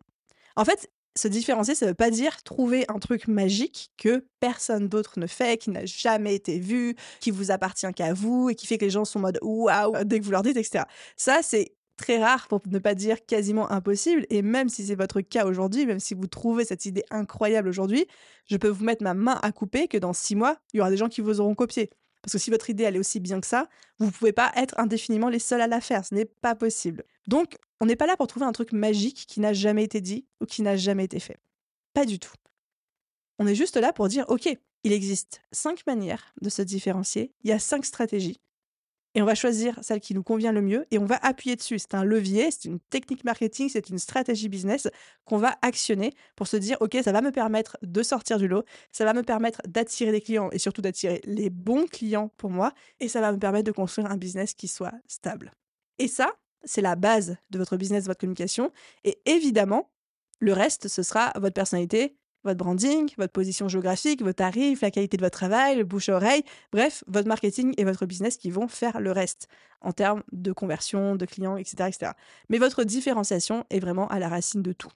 En 0.56 0.64
fait, 0.64 0.90
se 1.16 1.28
différencier, 1.28 1.74
ça 1.74 1.86
veut 1.86 1.94
pas 1.94 2.10
dire 2.10 2.42
trouver 2.42 2.84
un 2.88 2.98
truc 2.98 3.28
magique 3.28 3.90
que 3.96 4.24
personne 4.38 4.88
d'autre 4.88 5.18
ne 5.18 5.26
fait, 5.26 5.60
qui 5.60 5.70
n'a 5.70 5.84
jamais 5.84 6.34
été 6.34 6.58
vu, 6.58 6.94
qui 7.20 7.30
vous 7.30 7.50
appartient 7.50 7.92
qu'à 7.94 8.12
vous 8.12 8.50
et 8.50 8.54
qui 8.54 8.66
fait 8.66 8.78
que 8.78 8.84
les 8.84 8.90
gens 8.90 9.04
sont 9.04 9.18
en 9.18 9.22
mode 9.22 9.38
waouh 9.42 10.04
dès 10.04 10.20
que 10.20 10.24
vous 10.24 10.30
leur 10.30 10.42
dites, 10.42 10.56
etc. 10.56 10.84
Ça, 11.16 11.40
c'est 11.42 11.74
très 11.96 12.22
rare 12.22 12.48
pour 12.48 12.60
ne 12.66 12.78
pas 12.78 12.94
dire 12.94 13.24
quasiment 13.26 13.70
impossible. 13.70 14.26
Et 14.30 14.42
même 14.42 14.68
si 14.68 14.86
c'est 14.86 14.94
votre 14.94 15.20
cas 15.20 15.44
aujourd'hui, 15.44 15.86
même 15.86 16.00
si 16.00 16.14
vous 16.14 16.26
trouvez 16.26 16.64
cette 16.64 16.86
idée 16.86 17.04
incroyable 17.10 17.68
aujourd'hui, 17.68 18.06
je 18.46 18.56
peux 18.56 18.68
vous 18.68 18.84
mettre 18.84 19.02
ma 19.02 19.14
main 19.14 19.38
à 19.42 19.52
couper 19.52 19.86
que 19.86 19.98
dans 19.98 20.12
six 20.12 20.34
mois, 20.34 20.56
il 20.72 20.78
y 20.78 20.80
aura 20.80 20.90
des 20.90 20.96
gens 20.96 21.08
qui 21.08 21.20
vous 21.20 21.40
auront 21.40 21.54
copié. 21.54 21.90
Parce 22.22 22.32
que 22.32 22.38
si 22.38 22.50
votre 22.50 22.68
idée 22.70 22.84
elle 22.84 22.96
est 22.96 23.00
aussi 23.00 23.20
bien 23.20 23.40
que 23.40 23.46
ça, 23.46 23.68
vous 23.98 24.06
ne 24.06 24.10
pouvez 24.10 24.32
pas 24.32 24.52
être 24.56 24.78
indéfiniment 24.78 25.28
les 25.28 25.38
seuls 25.38 25.60
à 25.60 25.66
la 25.66 25.80
faire. 25.80 26.04
Ce 26.04 26.14
n'est 26.14 26.24
pas 26.26 26.54
possible. 26.54 27.04
Donc, 27.26 27.56
on 27.80 27.86
n'est 27.86 27.96
pas 27.96 28.06
là 28.06 28.16
pour 28.16 28.26
trouver 28.26 28.46
un 28.46 28.52
truc 28.52 28.72
magique 28.72 29.24
qui 29.26 29.40
n'a 29.40 29.52
jamais 29.52 29.84
été 29.84 30.00
dit 30.00 30.26
ou 30.40 30.46
qui 30.46 30.62
n'a 30.62 30.76
jamais 30.76 31.04
été 31.04 31.20
fait. 31.20 31.38
Pas 31.94 32.04
du 32.04 32.18
tout. 32.18 32.32
On 33.38 33.46
est 33.46 33.54
juste 33.54 33.76
là 33.76 33.92
pour 33.92 34.08
dire, 34.08 34.24
OK, 34.28 34.48
il 34.84 34.92
existe 34.92 35.42
cinq 35.50 35.86
manières 35.86 36.34
de 36.40 36.50
se 36.50 36.62
différencier, 36.62 37.32
il 37.42 37.50
y 37.50 37.52
a 37.52 37.58
cinq 37.58 37.84
stratégies, 37.84 38.40
et 39.14 39.22
on 39.22 39.24
va 39.24 39.34
choisir 39.34 39.76
celle 39.82 40.00
qui 40.00 40.14
nous 40.14 40.22
convient 40.22 40.52
le 40.52 40.62
mieux 40.62 40.86
et 40.92 40.98
on 40.98 41.04
va 41.04 41.16
appuyer 41.16 41.56
dessus. 41.56 41.80
C'est 41.80 41.94
un 41.94 42.04
levier, 42.04 42.50
c'est 42.52 42.66
une 42.66 42.78
technique 42.78 43.24
marketing, 43.24 43.68
c'est 43.68 43.88
une 43.88 43.98
stratégie 43.98 44.48
business 44.48 44.88
qu'on 45.24 45.38
va 45.38 45.56
actionner 45.62 46.14
pour 46.36 46.46
se 46.46 46.56
dire, 46.56 46.76
OK, 46.80 46.96
ça 47.02 47.10
va 47.10 47.20
me 47.20 47.32
permettre 47.32 47.76
de 47.82 48.02
sortir 48.04 48.38
du 48.38 48.46
lot, 48.46 48.64
ça 48.92 49.04
va 49.04 49.12
me 49.12 49.22
permettre 49.22 49.62
d'attirer 49.66 50.12
des 50.12 50.20
clients 50.20 50.50
et 50.52 50.58
surtout 50.58 50.80
d'attirer 50.80 51.20
les 51.24 51.50
bons 51.50 51.86
clients 51.86 52.30
pour 52.36 52.50
moi 52.50 52.72
et 53.00 53.08
ça 53.08 53.20
va 53.20 53.32
me 53.32 53.38
permettre 53.38 53.64
de 53.64 53.72
construire 53.72 54.08
un 54.10 54.16
business 54.16 54.54
qui 54.54 54.68
soit 54.68 54.94
stable. 55.08 55.52
Et 55.98 56.06
ça, 56.06 56.32
c'est 56.64 56.82
la 56.82 56.96
base 56.96 57.36
de 57.50 57.58
votre 57.58 57.76
business, 57.76 58.04
de 58.04 58.08
votre 58.08 58.20
communication. 58.20 58.72
Et 59.04 59.20
évidemment, 59.26 59.90
le 60.40 60.52
reste, 60.52 60.88
ce 60.88 61.02
sera 61.02 61.32
votre 61.36 61.54
personnalité, 61.54 62.16
votre 62.44 62.58
branding, 62.58 63.10
votre 63.18 63.32
position 63.32 63.68
géographique, 63.68 64.22
vos 64.22 64.32
tarifs, 64.32 64.80
la 64.80 64.90
qualité 64.90 65.16
de 65.16 65.22
votre 65.22 65.38
travail, 65.38 65.76
le 65.76 65.84
bouche-oreille, 65.84 66.42
bref, 66.72 67.04
votre 67.06 67.28
marketing 67.28 67.74
et 67.76 67.84
votre 67.84 68.06
business 68.06 68.36
qui 68.36 68.50
vont 68.50 68.68
faire 68.68 69.00
le 69.00 69.12
reste 69.12 69.48
en 69.82 69.92
termes 69.92 70.22
de 70.32 70.52
conversion, 70.52 71.16
de 71.16 71.26
clients, 71.26 71.56
etc., 71.56 71.88
etc. 71.88 72.12
Mais 72.48 72.58
votre 72.58 72.84
différenciation 72.84 73.64
est 73.70 73.80
vraiment 73.80 74.08
à 74.08 74.18
la 74.18 74.28
racine 74.28 74.62
de 74.62 74.72
tout. 74.72 74.90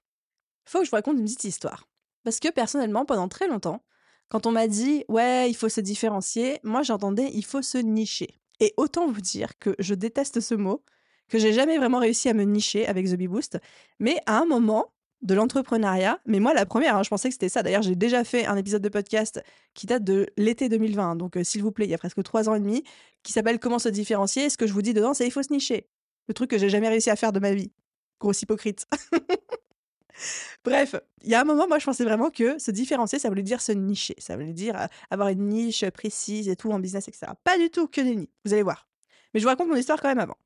Faut 0.65 0.79
que 0.79 0.85
je 0.85 0.91
vous 0.91 0.97
raconte 0.97 1.19
une 1.19 1.25
petite 1.25 1.45
histoire. 1.45 1.87
Parce 2.23 2.41
que 2.41 2.49
personnellement, 2.49 3.05
pendant 3.05 3.29
très 3.29 3.49
longtemps, 3.49 3.83
quand 4.29 4.47
on 4.47 4.53
m'a 4.53 4.67
dit 4.67 5.05
ouais, 5.09 5.51
il 5.51 5.55
faut 5.55 5.69
se 5.69 5.83
différencier, 5.83 6.61
moi 6.65 6.83
j'entendais 6.83 7.31
il 7.35 7.45
faut 7.45 7.63
se 7.63 7.79
nicher. 7.79 8.41
Et 8.61 8.73
autant 8.77 9.11
vous 9.11 9.21
dire 9.21 9.59
que 9.59 9.75
je 9.79 9.95
déteste 9.95 10.41
ce 10.41 10.55
mot, 10.55 10.83
que 11.29 11.39
j'ai 11.39 11.53
jamais 11.53 11.79
vraiment 11.79 11.99
réussi 11.99 12.29
à 12.29 12.35
me 12.35 12.45
nicher 12.45 12.87
avec 12.87 13.07
The 13.07 13.15
Bee 13.15 13.29
Boost, 13.29 13.59
mais 13.99 14.19
à 14.27 14.39
un 14.39 14.45
moment, 14.45 14.95
de 15.25 15.35
l'entrepreneuriat. 15.35 16.21
Mais 16.27 16.39
moi, 16.39 16.55
la 16.55 16.67
première, 16.67 16.97
hein, 16.97 17.03
je 17.03 17.09
pensais 17.09 17.29
que 17.29 17.35
c'était 17.35 17.49
ça. 17.49 17.63
D'ailleurs, 17.63 17.83
j'ai 17.83 17.97
déjà 17.97 18.23
fait 18.25 18.47
un 18.47 18.57
épisode 18.57 18.83
de 18.83 18.89
podcast 18.89 19.43
qui 19.73 19.87
date 19.87 20.05
de 20.05 20.27
l'été 20.37 20.69
2020, 20.69 21.17
donc 21.17 21.37
euh, 21.37 21.45
s'il 21.45 21.63
vous 21.63 21.73
plaît, 21.73 21.87
il 21.87 21.91
y 21.91 21.95
a 21.95 21.99
presque 21.99 22.23
trois 22.23 22.49
ans 22.49 22.55
et 22.55 22.61
demi, 22.61 22.85
qui 23.23 23.33
s'appelle 23.33 23.59
Comment 23.59 23.79
se 23.79 23.89
différencier. 23.89 24.51
Ce 24.51 24.57
que 24.57 24.67
je 24.67 24.73
vous 24.73 24.83
dis 24.83 24.95
dedans, 24.95 25.15
c'est 25.15 25.27
il 25.27 25.31
faut 25.31 25.43
se 25.43 25.53
nicher. 25.53 25.89
Le 26.29 26.35
truc 26.35 26.51
que 26.51 26.59
j'ai 26.59 26.69
jamais 26.69 26.89
réussi 26.89 27.11
à 27.11 27.17
faire 27.17 27.33
de 27.33 27.41
ma 27.41 27.53
vie. 27.53 27.73
Grosse 28.21 28.43
hypocrite. 28.43 28.87
Bref, 30.65 30.95
il 31.23 31.31
y 31.31 31.35
a 31.35 31.41
un 31.41 31.45
moment, 31.45 31.67
moi, 31.67 31.79
je 31.79 31.85
pensais 31.85 32.05
vraiment 32.05 32.31
que 32.31 32.59
se 32.59 32.71
différencier, 32.71 33.19
ça 33.19 33.29
voulait 33.29 33.43
dire 33.43 33.61
se 33.61 33.73
nicher. 33.73 34.15
Ça 34.19 34.37
voulait 34.37 34.53
dire 34.53 34.77
euh, 34.81 34.87
avoir 35.11 35.29
une 35.31 35.49
niche 35.49 35.85
précise 35.91 36.49
et 36.49 36.57
tout 36.57 36.71
en 36.71 36.79
business, 36.79 37.09
etc. 37.09 37.33
Pas 37.43 37.59
du 37.59 37.71
tout 37.71 37.89
que 37.89 38.01
nenni. 38.01 38.29
Vous 38.45 38.53
allez 38.53 38.63
voir. 38.63 38.89
Mais 39.33 39.41
je 39.41 39.45
vous 39.45 39.51
raconte 39.51 39.69
mon 39.69 39.77
histoire 39.77 40.01
quand 40.01 40.09
même 40.09 40.21
avant. 40.21 40.37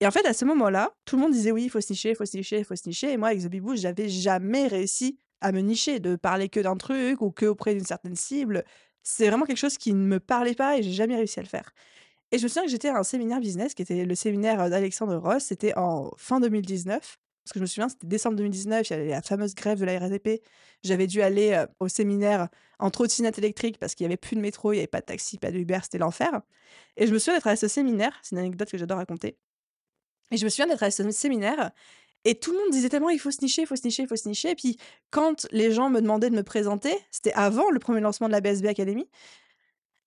Et 0.00 0.06
en 0.06 0.10
fait, 0.10 0.26
à 0.26 0.34
ce 0.34 0.44
moment-là, 0.44 0.92
tout 1.04 1.16
le 1.16 1.22
monde 1.22 1.32
disait 1.32 1.52
oui, 1.52 1.64
il 1.64 1.70
faut 1.70 1.80
se 1.80 1.92
nicher, 1.92 2.10
il 2.10 2.16
faut 2.16 2.26
se 2.26 2.36
nicher, 2.36 2.58
il 2.58 2.64
faut 2.64 2.76
se 2.76 2.86
nicher. 2.86 3.12
Et 3.12 3.16
moi, 3.16 3.28
avec 3.28 3.42
The 3.42 3.48
Big 3.48 3.62
j'avais 3.76 4.08
jamais 4.08 4.66
réussi 4.66 5.18
à 5.40 5.52
me 5.52 5.60
nicher, 5.60 6.00
de 6.00 6.16
parler 6.16 6.48
que 6.48 6.60
d'un 6.60 6.76
truc 6.76 7.20
ou 7.20 7.30
que 7.30 7.46
auprès 7.46 7.74
d'une 7.74 7.84
certaine 7.84 8.16
cible. 8.16 8.64
C'est 9.02 9.28
vraiment 9.28 9.44
quelque 9.46 9.58
chose 9.58 9.78
qui 9.78 9.94
ne 9.94 10.06
me 10.06 10.20
parlait 10.20 10.54
pas 10.54 10.78
et 10.78 10.82
j'ai 10.82 10.92
jamais 10.92 11.16
réussi 11.16 11.38
à 11.38 11.42
le 11.42 11.48
faire. 11.48 11.72
Et 12.32 12.38
je 12.38 12.42
me 12.42 12.48
souviens 12.48 12.64
que 12.64 12.70
j'étais 12.70 12.88
à 12.88 12.98
un 12.98 13.04
séminaire 13.04 13.40
business 13.40 13.74
qui 13.74 13.82
était 13.82 14.04
le 14.04 14.14
séminaire 14.14 14.68
d'Alexandre 14.68 15.16
Ross. 15.16 15.44
C'était 15.44 15.76
en 15.76 16.10
fin 16.16 16.40
2019. 16.40 17.18
Parce 17.44 17.52
que 17.52 17.60
je 17.60 17.62
me 17.62 17.66
souviens, 17.66 17.88
c'était 17.88 18.08
décembre 18.08 18.34
2019, 18.38 18.90
il 18.90 18.92
y 18.92 18.96
avait 18.96 19.08
la 19.10 19.22
fameuse 19.22 19.54
grève 19.54 19.78
de 19.78 19.84
la 19.84 20.00
RATP. 20.00 20.42
J'avais 20.82 21.06
dû 21.06 21.22
aller 21.22 21.52
euh, 21.52 21.64
au 21.78 21.86
séminaire 21.86 22.48
en 22.80 22.90
trottinette 22.90 23.38
électrique 23.38 23.78
parce 23.78 23.94
qu'il 23.94 24.04
n'y 24.04 24.08
avait 24.08 24.16
plus 24.16 24.34
de 24.34 24.40
métro, 24.40 24.72
il 24.72 24.76
n'y 24.76 24.80
avait 24.80 24.88
pas 24.88 25.00
de 25.00 25.06
taxi, 25.06 25.38
pas 25.38 25.52
de 25.52 25.58
Uber, 25.58 25.78
c'était 25.80 25.98
l'enfer. 25.98 26.40
Et 26.96 27.06
je 27.06 27.12
me 27.12 27.20
souviens 27.20 27.34
d'être 27.34 27.46
à 27.46 27.54
ce 27.54 27.68
séminaire, 27.68 28.18
c'est 28.24 28.34
une 28.34 28.40
anecdote 28.40 28.68
que 28.68 28.78
j'adore 28.78 28.98
raconter. 28.98 29.38
Et 30.30 30.36
je 30.36 30.44
me 30.44 30.50
souviens 30.50 30.66
d'être 30.66 30.82
à 30.82 30.90
ce 30.90 31.08
séminaire 31.10 31.70
et 32.24 32.34
tout 32.34 32.50
le 32.50 32.58
monde 32.58 32.70
disait 32.70 32.88
tellement 32.88 33.10
il 33.10 33.20
faut 33.20 33.30
se 33.30 33.40
nicher, 33.40 33.62
il 33.62 33.66
faut 33.66 33.76
se 33.76 33.84
nicher, 33.84 34.02
il 34.02 34.08
faut 34.08 34.16
se 34.16 34.28
nicher. 34.28 34.50
Et 34.50 34.54
puis 34.56 34.76
quand 35.10 35.46
les 35.52 35.70
gens 35.70 35.90
me 35.90 36.00
demandaient 36.00 36.28
de 36.28 36.34
me 36.34 36.42
présenter, 36.42 36.92
c'était 37.12 37.32
avant 37.34 37.70
le 37.70 37.78
premier 37.78 38.00
lancement 38.00 38.26
de 38.26 38.32
la 38.32 38.40
BSB 38.40 38.66
Academy, 38.66 39.08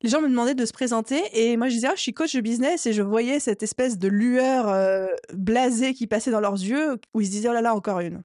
les 0.01 0.09
gens 0.09 0.21
me 0.21 0.27
demandaient 0.27 0.55
de 0.55 0.65
se 0.65 0.73
présenter 0.73 1.21
et 1.31 1.55
moi 1.55 1.69
je 1.69 1.75
disais 1.75 1.87
oh, 1.89 1.95
je 1.95 2.01
suis 2.01 2.13
coach 2.13 2.35
de 2.35 2.41
business 2.41 2.85
et 2.85 2.93
je 2.93 3.01
voyais 3.01 3.39
cette 3.39 3.63
espèce 3.63 3.97
de 3.97 4.09
lueur 4.09 5.09
blasée 5.33 5.93
qui 5.93 6.07
passait 6.07 6.31
dans 6.31 6.41
leurs 6.41 6.53
yeux 6.53 6.99
où 7.13 7.21
ils 7.21 7.27
se 7.27 7.31
disaient 7.31 7.49
oh 7.49 7.53
là 7.53 7.61
là 7.61 7.73
encore 7.73 8.01
une, 8.01 8.21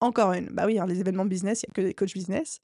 encore 0.00 0.32
une. 0.32 0.46
Bah 0.46 0.64
oui, 0.64 0.78
hein, 0.78 0.86
les 0.86 1.00
événements 1.00 1.26
business, 1.26 1.62
il 1.62 1.66
y 1.66 1.70
a 1.70 1.74
que 1.74 1.86
des 1.86 1.94
coachs 1.94 2.14
business. 2.14 2.60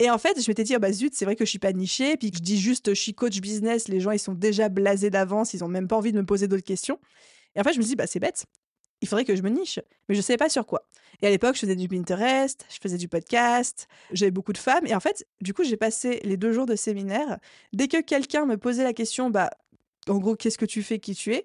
Et 0.00 0.10
en 0.10 0.18
fait, 0.18 0.42
je 0.42 0.50
m'étais 0.50 0.64
dit, 0.64 0.74
oh 0.74 0.80
bah 0.80 0.90
zut, 0.90 1.14
c'est 1.14 1.24
vrai 1.24 1.36
que 1.36 1.44
je 1.44 1.50
suis 1.50 1.60
pas 1.60 1.72
nichée, 1.72 2.16
puis 2.16 2.32
que 2.32 2.38
je 2.38 2.42
dis 2.42 2.58
juste 2.58 2.88
je 2.90 3.00
suis 3.00 3.14
coach 3.14 3.40
business, 3.40 3.86
les 3.86 4.00
gens 4.00 4.10
ils 4.10 4.18
sont 4.18 4.34
déjà 4.34 4.68
blasés 4.68 5.10
d'avance, 5.10 5.54
ils 5.54 5.62
ont 5.62 5.68
même 5.68 5.86
pas 5.86 5.96
envie 5.96 6.10
de 6.10 6.18
me 6.18 6.26
poser 6.26 6.48
d'autres 6.48 6.64
questions. 6.64 6.98
Et 7.54 7.60
en 7.60 7.64
fait, 7.64 7.72
je 7.72 7.78
me 7.78 7.84
dis, 7.84 7.96
bah, 7.96 8.06
c'est 8.06 8.20
bête. 8.20 8.46
Il 9.00 9.08
faudrait 9.08 9.24
que 9.24 9.36
je 9.36 9.42
me 9.42 9.50
niche. 9.50 9.80
Mais 10.08 10.14
je 10.14 10.20
ne 10.20 10.22
savais 10.22 10.36
pas 10.36 10.48
sur 10.48 10.66
quoi. 10.66 10.88
Et 11.20 11.26
à 11.26 11.30
l'époque, 11.30 11.54
je 11.54 11.60
faisais 11.60 11.76
du 11.76 11.88
Pinterest, 11.88 12.66
je 12.70 12.78
faisais 12.80 12.96
du 12.96 13.08
podcast, 13.08 13.88
j'avais 14.12 14.30
beaucoup 14.30 14.52
de 14.52 14.58
femmes. 14.58 14.86
Et 14.86 14.94
en 14.94 15.00
fait, 15.00 15.26
du 15.40 15.54
coup, 15.54 15.64
j'ai 15.64 15.76
passé 15.76 16.20
les 16.24 16.36
deux 16.36 16.52
jours 16.52 16.66
de 16.66 16.76
séminaire. 16.76 17.38
Dès 17.72 17.88
que 17.88 18.00
quelqu'un 18.00 18.46
me 18.46 18.56
posait 18.56 18.84
la 18.84 18.92
question, 18.92 19.30
bah, 19.30 19.50
en 20.08 20.18
gros, 20.18 20.36
qu'est-ce 20.36 20.58
que 20.58 20.64
tu 20.64 20.82
fais, 20.82 20.98
qui 20.98 21.14
tu 21.14 21.34
es 21.34 21.44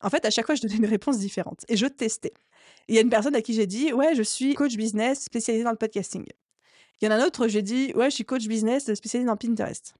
En 0.00 0.10
fait, 0.10 0.24
à 0.24 0.30
chaque 0.30 0.46
fois, 0.46 0.54
je 0.54 0.62
donnais 0.62 0.76
une 0.76 0.86
réponse 0.86 1.18
différente. 1.18 1.64
Et 1.68 1.76
je 1.76 1.86
testais. 1.86 2.32
Il 2.88 2.94
y 2.94 2.98
a 2.98 3.00
une 3.00 3.10
personne 3.10 3.34
à 3.34 3.42
qui 3.42 3.54
j'ai 3.54 3.66
dit, 3.66 3.92
ouais, 3.92 4.14
je 4.14 4.22
suis 4.22 4.54
coach 4.54 4.76
business 4.76 5.24
spécialisé 5.24 5.64
dans 5.64 5.70
le 5.70 5.76
podcasting. 5.76 6.24
Il 7.00 7.06
y 7.06 7.08
en 7.08 7.10
a 7.10 7.16
un 7.16 7.26
autre, 7.26 7.48
j'ai 7.48 7.62
dit, 7.62 7.92
ouais, 7.94 8.10
je 8.10 8.14
suis 8.14 8.24
coach 8.24 8.46
business 8.46 8.92
spécialisé 8.94 9.26
dans 9.26 9.36
Pinterest. 9.36 9.94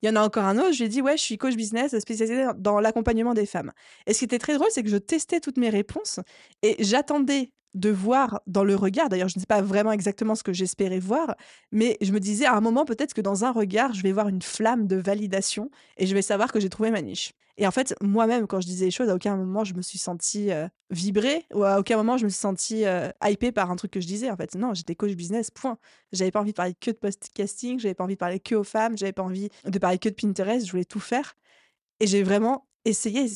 Il 0.00 0.06
y 0.06 0.10
en 0.10 0.16
a 0.16 0.22
encore 0.22 0.44
un 0.44 0.58
autre, 0.58 0.72
je 0.72 0.78
lui 0.78 0.84
ai 0.84 0.88
dit, 0.88 1.02
ouais, 1.02 1.16
je 1.16 1.22
suis 1.22 1.38
coach 1.38 1.54
business 1.54 1.98
spécialisé 1.98 2.46
dans 2.56 2.80
l'accompagnement 2.80 3.34
des 3.34 3.46
femmes. 3.46 3.72
Et 4.06 4.14
ce 4.14 4.20
qui 4.20 4.24
était 4.24 4.38
très 4.38 4.54
drôle, 4.54 4.68
c'est 4.70 4.82
que 4.82 4.88
je 4.88 4.96
testais 4.96 5.40
toutes 5.40 5.58
mes 5.58 5.70
réponses 5.70 6.20
et 6.62 6.76
j'attendais 6.82 7.52
de 7.74 7.90
voir 7.90 8.40
dans 8.46 8.64
le 8.64 8.76
regard, 8.76 9.08
d'ailleurs 9.08 9.28
je 9.28 9.38
ne 9.38 9.40
sais 9.40 9.46
pas 9.46 9.62
vraiment 9.62 9.92
exactement 9.92 10.34
ce 10.34 10.42
que 10.42 10.52
j'espérais 10.52 10.98
voir, 10.98 11.34
mais 11.70 11.96
je 12.00 12.12
me 12.12 12.20
disais 12.20 12.44
à 12.44 12.54
un 12.54 12.60
moment 12.60 12.84
peut-être 12.84 13.14
que 13.14 13.20
dans 13.20 13.44
un 13.44 13.52
regard, 13.52 13.94
je 13.94 14.02
vais 14.02 14.12
voir 14.12 14.28
une 14.28 14.42
flamme 14.42 14.86
de 14.86 14.96
validation 14.96 15.70
et 15.96 16.06
je 16.06 16.14
vais 16.14 16.22
savoir 16.22 16.52
que 16.52 16.60
j'ai 16.60 16.68
trouvé 16.68 16.90
ma 16.90 17.02
niche. 17.02 17.32
Et 17.58 17.66
en 17.66 17.70
fait, 17.70 17.94
moi-même, 18.00 18.46
quand 18.46 18.60
je 18.60 18.66
disais 18.66 18.86
les 18.86 18.90
choses, 18.90 19.08
à 19.10 19.14
aucun 19.14 19.36
moment 19.36 19.64
je 19.64 19.74
me 19.74 19.82
suis 19.82 19.98
sentie 19.98 20.50
euh, 20.50 20.68
vibrer 20.90 21.44
ou 21.54 21.64
à 21.64 21.78
aucun 21.78 21.96
moment 21.96 22.16
je 22.16 22.24
me 22.24 22.30
suis 22.30 22.40
sentie 22.40 22.86
euh, 22.86 23.10
hypée 23.24 23.52
par 23.52 23.70
un 23.70 23.76
truc 23.76 23.90
que 23.90 24.00
je 24.00 24.06
disais. 24.06 24.30
En 24.30 24.36
fait, 24.36 24.54
non, 24.54 24.74
j'étais 24.74 24.94
coach 24.94 25.12
business, 25.12 25.50
point. 25.50 25.78
J'avais 26.12 26.30
pas 26.30 26.40
envie 26.40 26.52
de 26.52 26.56
parler 26.56 26.74
que 26.78 26.90
de 26.90 26.96
podcasting, 26.96 27.78
j'avais 27.78 27.94
pas 27.94 28.04
envie 28.04 28.14
de 28.14 28.18
parler 28.18 28.40
que 28.40 28.54
aux 28.54 28.64
femmes, 28.64 28.96
j'avais 28.96 29.12
pas 29.12 29.22
envie 29.22 29.48
de 29.64 29.78
parler 29.78 29.98
que 29.98 30.08
de 30.08 30.14
Pinterest, 30.14 30.66
je 30.66 30.70
voulais 30.70 30.84
tout 30.84 31.00
faire. 31.00 31.34
Et 32.00 32.06
j'ai 32.06 32.22
vraiment 32.22 32.66
essayé, 32.84 33.26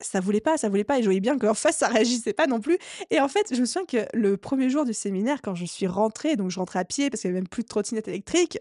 ça 0.00 0.20
voulait 0.20 0.40
pas, 0.40 0.56
ça 0.56 0.68
voulait 0.68 0.84
pas. 0.84 0.98
Et 0.98 1.02
je 1.02 1.06
voyais 1.06 1.20
bien 1.20 1.38
qu'en 1.38 1.54
face, 1.54 1.78
ça 1.78 1.88
réagissait 1.88 2.32
pas 2.32 2.46
non 2.46 2.60
plus. 2.60 2.78
Et 3.10 3.20
en 3.20 3.28
fait, 3.28 3.54
je 3.54 3.60
me 3.60 3.66
souviens 3.66 3.86
que 3.86 4.06
le 4.16 4.36
premier 4.36 4.70
jour 4.70 4.84
du 4.84 4.94
séminaire, 4.94 5.40
quand 5.42 5.54
je 5.54 5.64
suis 5.64 5.86
rentrée, 5.86 6.36
donc 6.36 6.50
je 6.50 6.58
rentrais 6.58 6.80
à 6.80 6.84
pied 6.84 7.10
parce 7.10 7.22
qu'il 7.22 7.28
y 7.28 7.32
avait 7.32 7.40
même 7.40 7.48
plus 7.48 7.62
de 7.62 7.68
trottinette 7.68 8.08
électrique, 8.08 8.58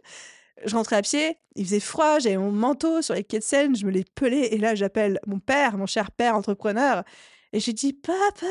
je 0.65 0.75
rentrais 0.75 0.97
à 0.97 1.01
pied, 1.01 1.37
il 1.55 1.65
faisait 1.65 1.79
froid, 1.79 2.19
j'avais 2.19 2.37
mon 2.37 2.51
manteau 2.51 3.01
sur 3.01 3.15
les 3.15 3.23
quais 3.23 3.39
de 3.39 3.43
Seine, 3.43 3.75
je 3.75 3.85
me 3.85 3.91
l'ai 3.91 4.05
pelé. 4.15 4.49
Et 4.51 4.57
là, 4.57 4.75
j'appelle 4.75 5.19
mon 5.27 5.39
père, 5.39 5.77
mon 5.77 5.85
cher 5.85 6.11
père 6.11 6.35
entrepreneur. 6.35 7.03
Et 7.53 7.59
j'ai 7.59 7.73
dit, 7.73 7.93
papa, 7.93 8.47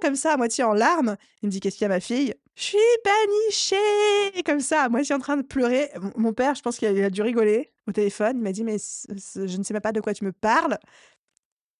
comme 0.00 0.16
ça, 0.16 0.32
à 0.32 0.36
moitié 0.36 0.64
en 0.64 0.72
larmes. 0.72 1.16
Il 1.42 1.46
me 1.46 1.50
dit, 1.52 1.60
qu'est-ce 1.60 1.76
qu'il 1.76 1.84
y 1.84 1.86
a, 1.86 1.88
ma 1.88 2.00
fille? 2.00 2.34
Je 2.54 2.62
suis 2.62 2.78
panichée 3.04 4.42
Comme 4.46 4.60
ça, 4.60 4.84
à 4.84 4.88
moitié 4.88 5.14
en 5.14 5.18
train 5.18 5.36
de 5.36 5.42
pleurer. 5.42 5.90
Mon 6.16 6.32
père, 6.32 6.54
je 6.54 6.62
pense 6.62 6.78
qu'il 6.78 6.88
a 6.88 7.10
dû 7.10 7.20
rigoler 7.20 7.70
au 7.86 7.92
téléphone. 7.92 8.38
Il 8.38 8.42
m'a 8.42 8.52
dit, 8.52 8.64
mais 8.64 8.78
je 8.78 9.58
ne 9.58 9.62
sais 9.62 9.74
même 9.74 9.82
pas 9.82 9.92
de 9.92 10.00
quoi 10.00 10.14
tu 10.14 10.24
me 10.24 10.32
parles. 10.32 10.78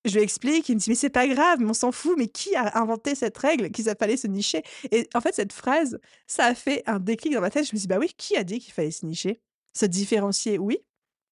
Je 0.07 0.15
lui 0.15 0.23
explique, 0.23 0.69
il 0.69 0.77
me 0.77 0.81
dit, 0.81 0.89
mais 0.89 0.95
c'est 0.95 1.11
pas 1.11 1.27
grave, 1.27 1.59
mais 1.61 1.69
on 1.69 1.75
s'en 1.75 1.91
fout, 1.91 2.15
mais 2.17 2.29
qui 2.29 2.55
a 2.55 2.79
inventé 2.81 3.15
cette 3.17 3.37
règle 3.37 3.71
qu'il 3.71 3.85
fallait 3.85 4.17
se 4.17 4.29
nicher? 4.29 4.63
Et 4.93 5.09
en 5.15 5.21
fait, 5.21 5.35
cette 5.35 5.53
phrase, 5.53 5.99
ça 6.29 6.45
a 6.45 6.55
fait 6.55 6.85
un 6.87 7.01
déclic 7.01 7.35
dans 7.35 7.41
ma 7.41 7.51
tête. 7.51 7.65
Je 7.65 7.75
me 7.75 7.79
suis 7.79 7.87
dit, 7.87 7.89
bah 7.89 7.99
oui, 7.99 8.13
qui 8.17 8.37
a 8.37 8.45
dit 8.45 8.61
qu'il 8.61 8.73
fallait 8.73 8.93
se 8.93 9.05
nicher? 9.05 9.41
Se 9.75 9.85
différencier, 9.85 10.59
oui, 10.59 10.79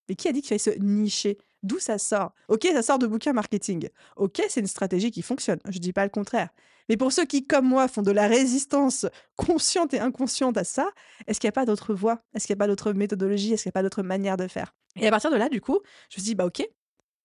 mais 0.09 0.17
qui 0.17 0.29
a 0.29 0.33
dit 0.33 0.43
qu'il 0.43 0.49
fallait 0.49 0.59
se 0.59 0.83
nicher? 0.83 1.39
D'où 1.63 1.79
ça 1.79 1.97
sort? 1.99 2.33
Ok, 2.49 2.67
ça 2.73 2.83
sort 2.83 2.99
de 2.99 3.07
bouquins 3.07 3.33
marketing. 3.33 3.89
Ok, 4.17 4.43
c'est 4.49 4.61
une 4.61 4.67
stratégie 4.67 5.11
qui 5.11 5.23
fonctionne. 5.23 5.61
Je 5.69 5.79
dis 5.79 5.93
pas 5.95 6.05
le 6.05 6.11
contraire. 6.11 6.51
Mais 6.91 6.99
pour 6.99 7.13
ceux 7.13 7.25
qui, 7.25 7.47
comme 7.47 7.67
moi, 7.67 7.89
font 7.89 8.03
de 8.03 8.11
la 8.11 8.27
résistance 8.27 9.07
consciente 9.37 9.95
et 9.95 10.01
inconsciente 10.01 10.59
à 10.59 10.65
ça, 10.65 10.91
est-ce 11.27 11.41
qu'il 11.41 11.49
n'y 11.49 11.53
a 11.53 11.53
pas 11.53 11.65
d'autre 11.65 11.95
voie? 11.95 12.23
Est-ce 12.35 12.47
qu'il 12.47 12.55
n'y 12.55 12.59
a 12.59 12.65
pas 12.65 12.67
d'autre 12.67 12.93
méthodologie? 12.93 13.55
Est-ce 13.55 13.63
qu'il 13.63 13.71
n'y 13.71 13.73
a 13.73 13.79
pas 13.81 13.83
d'autre 13.83 14.03
manière 14.03 14.37
de 14.37 14.47
faire? 14.47 14.75
Et 14.97 15.07
à 15.07 15.11
partir 15.11 15.31
de 15.31 15.37
là, 15.37 15.49
du 15.49 15.63
coup, 15.63 15.81
je 16.11 16.19
me 16.19 16.23
suis 16.23 16.23
dit, 16.23 16.35
bah 16.35 16.45
ok, 16.45 16.69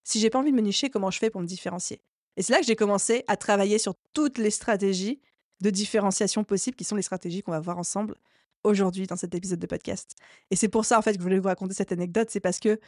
si 0.10 0.20
j'ai 0.20 0.30
pas 0.30 0.40
envie 0.40 0.52
de 0.52 0.56
me 0.56 0.62
nicher, 0.62 0.90
comment 0.90 1.12
je 1.12 1.20
fais 1.20 1.30
pour 1.30 1.40
me 1.40 1.46
différencier? 1.46 2.02
Et 2.36 2.42
c'est 2.42 2.54
là 2.54 2.60
que 2.60 2.66
j'ai 2.66 2.76
commencé 2.76 3.24
à 3.28 3.38
travailler 3.38 3.78
sur 3.78 3.94
toutes 4.14 4.38
les 4.38 4.50
stratégies 4.50 5.20
de 5.62 5.70
différenciation 5.70 6.44
possibles, 6.44 6.76
qui 6.76 6.84
sont 6.84 6.96
les 6.96 7.02
stratégies 7.02 7.44
qu'on 7.44 7.52
va 7.52 7.60
voir 7.60 7.78
ensemble 7.78 8.16
aujourd'hui 8.64 9.08
dans 9.08 9.16
cet 9.16 9.36
épisode 9.36 9.60
de 9.60 9.68
podcast. 9.68 10.16
Et 10.50 10.56
c'est 10.56 10.68
pour 10.68 10.86
ça, 10.86 10.98
en 10.98 11.02
fait, 11.02 11.14
que 11.14 11.20
je 11.20 11.24
voulais 11.24 11.38
vous 11.38 11.48
raconter 11.48 11.74
cette 11.74 11.92
anecdote, 11.92 12.30
c'est 12.32 12.40
parce 12.40 12.60
que 12.60 12.80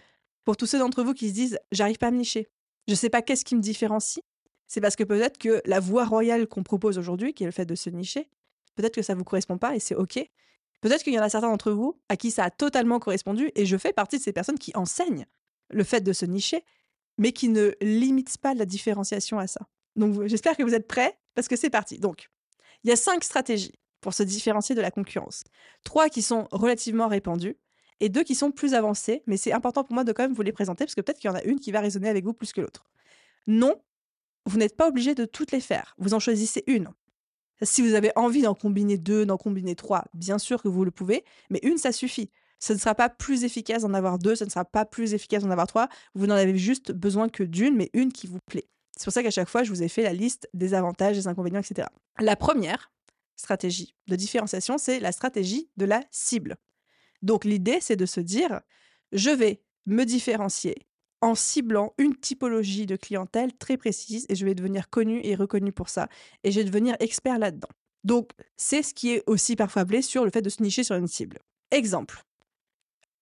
pour 0.45 0.57
tous 0.57 0.65
ceux 0.65 0.79
d'entre 0.79 1.03
vous 1.03 1.13
qui 1.13 1.29
se 1.29 1.33
disent 1.33 1.59
j'arrive 1.71 1.97
pas 1.97 2.07
à 2.07 2.11
me 2.11 2.17
nicher, 2.17 2.47
je 2.87 2.95
sais 2.95 3.09
pas 3.09 3.21
qu'est-ce 3.21 3.45
qui 3.45 3.55
me 3.55 3.61
différencie, 3.61 4.23
c'est 4.67 4.81
parce 4.81 4.95
que 4.95 5.03
peut-être 5.03 5.37
que 5.37 5.61
la 5.65 5.79
voie 5.79 6.05
royale 6.05 6.47
qu'on 6.47 6.63
propose 6.63 6.97
aujourd'hui, 6.97 7.33
qui 7.33 7.43
est 7.43 7.45
le 7.45 7.51
fait 7.51 7.65
de 7.65 7.75
se 7.75 7.89
nicher, 7.89 8.29
peut-être 8.75 8.95
que 8.95 9.01
ça 9.01 9.13
vous 9.13 9.23
correspond 9.23 9.57
pas 9.57 9.75
et 9.75 9.79
c'est 9.79 9.95
ok. 9.95 10.19
Peut-être 10.79 11.03
qu'il 11.03 11.13
y 11.13 11.19
en 11.19 11.23
a 11.23 11.29
certains 11.29 11.49
d'entre 11.49 11.71
vous 11.71 11.99
à 12.09 12.17
qui 12.17 12.31
ça 12.31 12.45
a 12.45 12.49
totalement 12.49 12.97
correspondu 12.97 13.51
et 13.53 13.65
je 13.65 13.77
fais 13.77 13.93
partie 13.93 14.17
de 14.17 14.23
ces 14.23 14.33
personnes 14.33 14.57
qui 14.57 14.71
enseignent 14.75 15.27
le 15.69 15.83
fait 15.83 16.01
de 16.01 16.13
se 16.13 16.25
nicher, 16.25 16.63
mais 17.21 17.33
qui 17.33 17.49
ne 17.49 17.73
limitent 17.81 18.39
pas 18.39 18.55
la 18.55 18.65
différenciation 18.65 19.37
à 19.37 19.45
ça. 19.45 19.61
Donc 19.95 20.25
j'espère 20.25 20.57
que 20.57 20.63
vous 20.63 20.73
êtes 20.73 20.87
prêts 20.87 21.19
parce 21.35 21.47
que 21.47 21.55
c'est 21.55 21.69
parti. 21.69 21.99
Donc, 21.99 22.31
il 22.83 22.89
y 22.89 22.93
a 22.93 22.95
cinq 22.95 23.23
stratégies 23.23 23.75
pour 24.01 24.15
se 24.15 24.23
différencier 24.23 24.73
de 24.73 24.81
la 24.81 24.89
concurrence. 24.89 25.43
Trois 25.83 26.09
qui 26.09 26.23
sont 26.23 26.47
relativement 26.51 27.07
répandues 27.07 27.57
et 27.99 28.09
deux 28.09 28.23
qui 28.23 28.33
sont 28.33 28.51
plus 28.51 28.73
avancées, 28.73 29.21
mais 29.27 29.37
c'est 29.37 29.51
important 29.51 29.83
pour 29.83 29.93
moi 29.93 30.03
de 30.03 30.11
quand 30.13 30.23
même 30.23 30.33
vous 30.33 30.41
les 30.41 30.51
présenter 30.51 30.83
parce 30.83 30.95
que 30.95 31.01
peut-être 31.01 31.19
qu'il 31.19 31.29
y 31.29 31.31
en 31.31 31.37
a 31.37 31.43
une 31.43 31.59
qui 31.59 31.71
va 31.71 31.79
résonner 31.79 32.09
avec 32.09 32.25
vous 32.25 32.33
plus 32.33 32.53
que 32.53 32.61
l'autre. 32.61 32.85
Non, 33.45 33.75
vous 34.47 34.57
n'êtes 34.57 34.75
pas 34.75 34.87
obligé 34.87 35.13
de 35.13 35.25
toutes 35.25 35.51
les 35.51 35.61
faire. 35.61 35.93
Vous 35.99 36.15
en 36.15 36.19
choisissez 36.19 36.63
une. 36.65 36.89
Si 37.61 37.83
vous 37.83 37.93
avez 37.93 38.11
envie 38.15 38.41
d'en 38.41 38.55
combiner 38.55 38.97
deux, 38.97 39.27
d'en 39.27 39.37
combiner 39.37 39.75
trois, 39.75 40.05
bien 40.15 40.39
sûr 40.39 40.63
que 40.63 40.67
vous 40.67 40.83
le 40.83 40.89
pouvez, 40.89 41.23
mais 41.51 41.59
une, 41.61 41.77
ça 41.77 41.91
suffit. 41.91 42.31
Ce 42.61 42.73
ne 42.73 42.77
sera 42.77 42.95
pas 42.95 43.09
plus 43.09 43.43
efficace 43.43 43.81
d'en 43.81 43.93
avoir 43.93 44.19
deux, 44.19 44.35
ce 44.35 44.45
ne 44.45 44.49
sera 44.49 44.63
pas 44.63 44.85
plus 44.85 45.13
efficace 45.13 45.43
d'en 45.43 45.49
avoir 45.49 45.67
trois. 45.67 45.89
Vous 46.13 46.27
n'en 46.27 46.35
avez 46.35 46.57
juste 46.57 46.91
besoin 46.91 47.27
que 47.27 47.43
d'une, 47.43 47.75
mais 47.75 47.89
une 47.93 48.13
qui 48.13 48.27
vous 48.27 48.39
plaît. 48.45 48.67
C'est 48.95 49.05
pour 49.05 49.13
ça 49.13 49.23
qu'à 49.23 49.31
chaque 49.31 49.49
fois, 49.49 49.63
je 49.63 49.71
vous 49.71 49.81
ai 49.81 49.87
fait 49.87 50.03
la 50.03 50.13
liste 50.13 50.47
des 50.53 50.73
avantages, 50.75 51.15
des 51.15 51.27
inconvénients, 51.27 51.61
etc. 51.61 51.87
La 52.19 52.35
première 52.35 52.91
stratégie 53.35 53.95
de 54.07 54.15
différenciation, 54.15 54.77
c'est 54.77 54.99
la 54.99 55.11
stratégie 55.11 55.69
de 55.75 55.85
la 55.85 56.03
cible. 56.11 56.55
Donc 57.23 57.45
l'idée, 57.45 57.79
c'est 57.81 57.95
de 57.95 58.05
se 58.05 58.19
dire, 58.19 58.61
je 59.11 59.31
vais 59.31 59.63
me 59.87 60.03
différencier 60.03 60.75
en 61.21 61.35
ciblant 61.35 61.93
une 61.97 62.15
typologie 62.15 62.85
de 62.85 62.95
clientèle 62.95 63.53
très 63.53 63.77
précise 63.77 64.25
et 64.29 64.35
je 64.35 64.45
vais 64.45 64.55
devenir 64.55 64.89
connu 64.89 65.21
et 65.23 65.35
reconnu 65.35 65.71
pour 65.71 65.89
ça 65.89 66.07
et 66.43 66.51
je 66.51 66.59
vais 66.59 66.65
devenir 66.65 66.95
expert 66.99 67.39
là-dedans. 67.39 67.69
Donc 68.03 68.31
c'est 68.57 68.81
ce 68.81 68.93
qui 68.93 69.11
est 69.11 69.23
aussi 69.27 69.55
parfois 69.55 69.85
blé 69.85 70.01
sur 70.01 70.25
le 70.25 70.31
fait 70.31 70.41
de 70.41 70.49
se 70.49 70.63
nicher 70.63 70.83
sur 70.83 70.95
une 70.95 71.07
cible. 71.07 71.39
Exemple, 71.69 72.23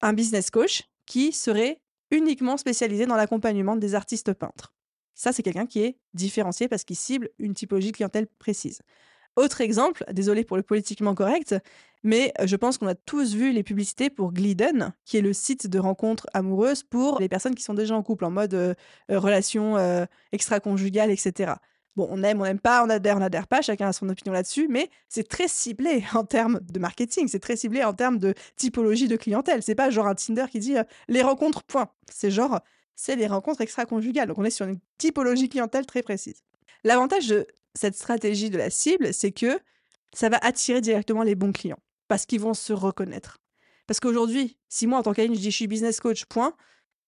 un 0.01 0.13
business 0.13 0.50
coach 0.51 0.84
qui 1.06 1.32
serait 1.32 1.82
uniquement 2.12 2.58
spécialisé 2.58 3.06
dans 3.06 3.15
l'accompagnement 3.15 3.75
des 3.75 3.96
artistes 3.96 4.34
peintres. 4.34 4.74
Ça, 5.15 5.32
c'est 5.34 5.44
quelqu'un 5.44 5.65
qui 5.65 5.82
est 5.82 5.98
différencié 6.13 6.68
parce 6.68 6.84
qu'il 6.84 6.96
cible 6.96 7.29
une 7.39 7.53
typologie 7.53 7.91
clientèle 7.91 8.27
précise. 8.39 8.82
Autre 9.36 9.62
exemple, 9.62 10.03
désolé 10.12 10.44
pour 10.44 10.58
le 10.58 10.63
politiquement 10.63 11.13
correct, 11.15 11.56
mais 12.03 12.34
je 12.44 12.56
pense 12.56 12.77
qu'on 12.77 12.88
a 12.88 12.96
tous 12.96 13.36
vu 13.36 13.51
les 13.51 13.63
publicités 13.63 14.10
pour 14.10 14.34
Glidden, 14.34 14.94
qui 15.06 15.18
est 15.18 15.22
le 15.22 15.34
site 15.34 15.68
de 15.68 15.79
rencontres 15.79 16.27
amoureuses 16.34 16.84
pour 16.84 17.20
les 17.20 17.29
personnes 17.29 17.56
qui 17.56 17.63
sont 17.63 17.74
déjà 17.74 17.96
en 17.96 18.03
couple, 18.03 18.25
en 18.25 18.32
mode 18.32 18.53
euh, 18.53 18.74
euh, 19.12 19.20
relation 19.20 19.77
euh, 19.77 20.06
extra-conjugale, 20.32 21.12
etc. 21.12 21.53
On 22.10 22.24
aime, 22.24 22.41
on 22.41 22.46
n'aime 22.46 22.60
pas, 22.60 22.84
on 22.84 22.89
adhère, 22.89 23.18
on 23.18 23.20
n'adhère 23.20 23.48
pas, 23.48 23.62
chacun 23.62 23.88
a 23.89 23.94
son 23.94 24.08
opinion 24.10 24.34
là-dessus, 24.34 24.68
mais 24.70 24.89
c'est 25.08 25.27
très 25.27 25.48
ciblé 25.48 26.03
en 26.13 26.24
termes 26.24 26.60
de 26.62 26.79
marketing, 26.79 27.27
c'est 27.27 27.39
très 27.39 27.56
ciblé 27.56 27.84
en 27.84 27.94
termes 27.94 28.18
de 28.18 28.34
typologie 28.56 29.08
de 29.08 29.15
clientèle. 29.15 29.63
C'est 29.63 29.75
pas 29.75 29.89
genre 29.89 30.08
un 30.08 30.15
Tinder 30.15 30.46
qui 30.51 30.60
dit 30.60 30.75
les 31.08 31.22
rencontres, 31.22 31.63
point. 31.63 31.89
C'est 32.12 32.32
genre, 32.32 32.60
c'est 32.96 33.15
les 33.15 33.27
rencontres 33.27 33.62
extra-conjugales. 33.62 34.27
Donc 34.27 34.38
on 34.38 34.44
est 34.44 34.50
sur 34.50 34.65
une 34.65 34.79
typologie 34.98 35.50
clientèle 35.50 35.86
très 35.86 36.03
précise. 36.03 36.44
L'avantage 36.84 37.27
de 37.27 37.48
cette 37.74 37.96
stratégie 37.96 38.50
de 38.50 38.58
la 38.58 38.70
cible, 38.70 39.13
c'est 39.13 39.32
que 39.32 39.60
ça 40.13 40.29
va 40.29 40.38
attirer 40.41 40.82
directement 40.82 41.24
les 41.24 41.36
bons 41.36 41.51
clients 41.51 41.79
parce 42.08 42.25
qu'ils 42.25 42.41
vont 42.41 42.53
se 42.53 42.74
reconnaître. 42.74 43.38
Parce 43.88 44.00
qu'aujourd'hui, 44.00 44.58
si 44.68 44.86
moi, 44.86 45.00
en 45.00 45.03
tant 45.03 45.13
qu'Aline, 45.13 45.34
je 45.34 45.39
dis 45.39 45.51
je 45.51 45.56
suis 45.56 45.68
business 45.68 46.00
coach, 46.00 46.25
point, 46.25 46.53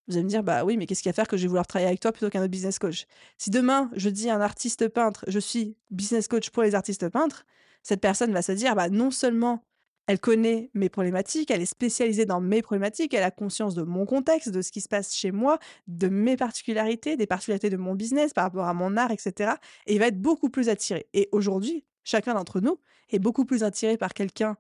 vous 0.07 0.15
allez 0.15 0.23
me 0.23 0.29
dire, 0.29 0.43
bah 0.43 0.65
oui, 0.65 0.77
mais 0.77 0.85
qu'est-ce 0.85 1.01
qu'il 1.01 1.09
y 1.09 1.11
a 1.11 1.11
à 1.11 1.13
faire 1.13 1.27
que 1.27 1.37
je 1.37 1.43
vais 1.43 1.47
vouloir 1.47 1.67
travailler 1.67 1.87
avec 1.87 1.99
toi 1.99 2.11
plutôt 2.11 2.29
qu'un 2.29 2.41
autre 2.41 2.51
business 2.51 2.79
coach? 2.79 3.05
Si 3.37 3.49
demain, 3.49 3.89
je 3.95 4.09
dis 4.09 4.29
à 4.29 4.35
un 4.35 4.41
artiste 4.41 4.87
peintre, 4.89 5.23
je 5.27 5.39
suis 5.39 5.77
business 5.89 6.27
coach 6.27 6.49
pour 6.49 6.63
les 6.63 6.75
artistes 6.75 7.07
peintres, 7.09 7.45
cette 7.83 8.01
personne 8.01 8.33
va 8.33 8.41
se 8.41 8.51
dire, 8.51 8.75
bah 8.75 8.89
non 8.89 9.11
seulement 9.11 9.63
elle 10.07 10.19
connaît 10.19 10.69
mes 10.73 10.89
problématiques, 10.89 11.51
elle 11.51 11.61
est 11.61 11.65
spécialisée 11.65 12.25
dans 12.25 12.41
mes 12.41 12.61
problématiques, 12.61 13.13
elle 13.13 13.23
a 13.23 13.31
conscience 13.31 13.75
de 13.75 13.83
mon 13.83 14.05
contexte, 14.05 14.49
de 14.49 14.61
ce 14.61 14.71
qui 14.71 14.81
se 14.81 14.89
passe 14.89 15.15
chez 15.15 15.31
moi, 15.31 15.59
de 15.87 16.09
mes 16.09 16.35
particularités, 16.35 17.15
des 17.15 17.27
particularités 17.27 17.69
de 17.69 17.77
mon 17.77 17.95
business 17.95 18.33
par 18.33 18.45
rapport 18.45 18.65
à 18.65 18.73
mon 18.73 18.97
art, 18.97 19.11
etc. 19.11 19.53
Et 19.85 19.93
il 19.93 19.99
va 19.99 20.07
être 20.07 20.19
beaucoup 20.19 20.49
plus 20.49 20.69
attiré. 20.69 21.07
Et 21.13 21.29
aujourd'hui, 21.31 21.85
chacun 22.03 22.33
d'entre 22.33 22.59
nous 22.59 22.77
est 23.09 23.19
beaucoup 23.19 23.45
plus 23.45 23.63
attiré 23.63 23.95
par 23.95 24.13
quelqu'un 24.13 24.57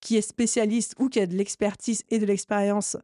qui 0.00 0.16
est 0.16 0.22
spécialiste 0.22 0.94
ou 0.98 1.08
qui 1.08 1.20
a 1.20 1.26
de 1.26 1.34
l'expertise 1.34 2.02
et 2.10 2.18
de 2.18 2.26
l'expérience 2.26 2.96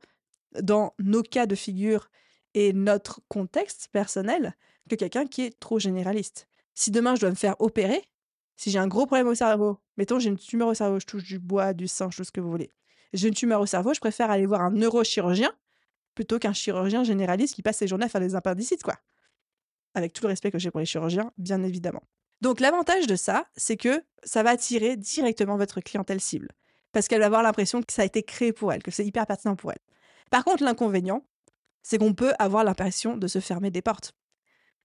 dans 0.61 0.95
nos 0.99 1.23
cas 1.23 1.47
de 1.47 1.55
figure 1.55 2.11
et 2.55 2.73
notre 2.73 3.21
contexte 3.29 3.89
personnel 3.93 4.57
que 4.89 4.97
quelqu'un 4.97 5.27
qui 5.27 5.43
est 5.43 5.59
trop 5.61 5.79
généraliste. 5.79 6.49
Si 6.75 6.91
demain 6.91 7.15
je 7.15 7.21
dois 7.21 7.31
me 7.31 7.37
faire 7.37 7.61
opérer, 7.61 8.03
si 8.57 8.71
j'ai 8.71 8.79
un 8.79 8.89
gros 8.89 9.07
problème 9.07 9.29
au 9.29 9.35
cerveau, 9.35 9.79
mettons 9.97 10.19
j'ai 10.19 10.29
une 10.29 10.39
tumeur 10.39 10.69
au 10.69 10.75
cerveau, 10.75 11.01
je 11.01 11.07
touche 11.07 11.25
du 11.25 11.39
bois, 11.39 11.73
du 11.73 11.89
sang, 11.89 12.11
tout 12.11 12.25
ce 12.25 12.33
que 12.33 12.41
vous 12.41 12.51
voulez. 12.51 12.71
J'ai 13.13 13.29
une 13.29 13.35
tumeur 13.35 13.61
au 13.61 13.67
cerveau, 13.67 13.95
je 13.95 14.01
préfère 14.01 14.31
aller 14.31 14.47
voir 14.47 14.63
un 14.63 14.71
neurochirurgien 14.71 15.53
plutôt 16.15 16.39
qu'un 16.39 16.53
chirurgien 16.53 17.05
généraliste 17.05 17.55
qui 17.55 17.63
passe 17.63 17.79
ses 17.79 17.89
journées 17.89 18.05
à 18.05 18.09
faire 18.09 18.21
des 18.21 18.35
appendicites, 18.35 18.83
quoi. 18.83 18.97
Avec 19.95 20.13
tout 20.13 20.23
le 20.25 20.29
respect 20.29 20.51
que 20.51 20.59
j'ai 20.59 20.71
pour 20.71 20.81
les 20.81 20.87
chirurgiens, 20.87 21.33
bien 21.39 21.63
évidemment. 21.63 22.03
Donc 22.41 22.61
l'avantage 22.61 23.07
de 23.07 23.17
ça, 23.17 23.47
c'est 23.57 23.77
que 23.77 24.03
ça 24.23 24.43
va 24.43 24.51
attirer 24.51 24.97
directement 24.97 25.57
votre 25.57 25.81
clientèle 25.81 26.21
cible. 26.21 26.49
Parce 26.93 27.07
qu'elle 27.09 27.21
va 27.21 27.27
avoir 27.27 27.43
l'impression 27.43 27.83
que 27.83 27.93
ça 27.93 28.03
a 28.03 28.05
été 28.05 28.23
créé 28.23 28.53
pour 28.53 28.73
elle, 28.73 28.83
que 28.83 28.91
c'est 28.91 29.05
hyper 29.05 29.27
pertinent 29.27 29.57
pour 29.57 29.73
elle. 29.73 29.79
Par 30.31 30.45
contre, 30.45 30.65
l'inconvénient, 30.65 31.25
c'est 31.83 31.99
qu'on 31.99 32.15
peut 32.15 32.33
avoir 32.39 32.65
l'impression 32.65 33.17
de 33.17 33.27
se 33.27 33.41
fermer 33.41 33.71
des 33.71 33.83
portes. 33.83 34.13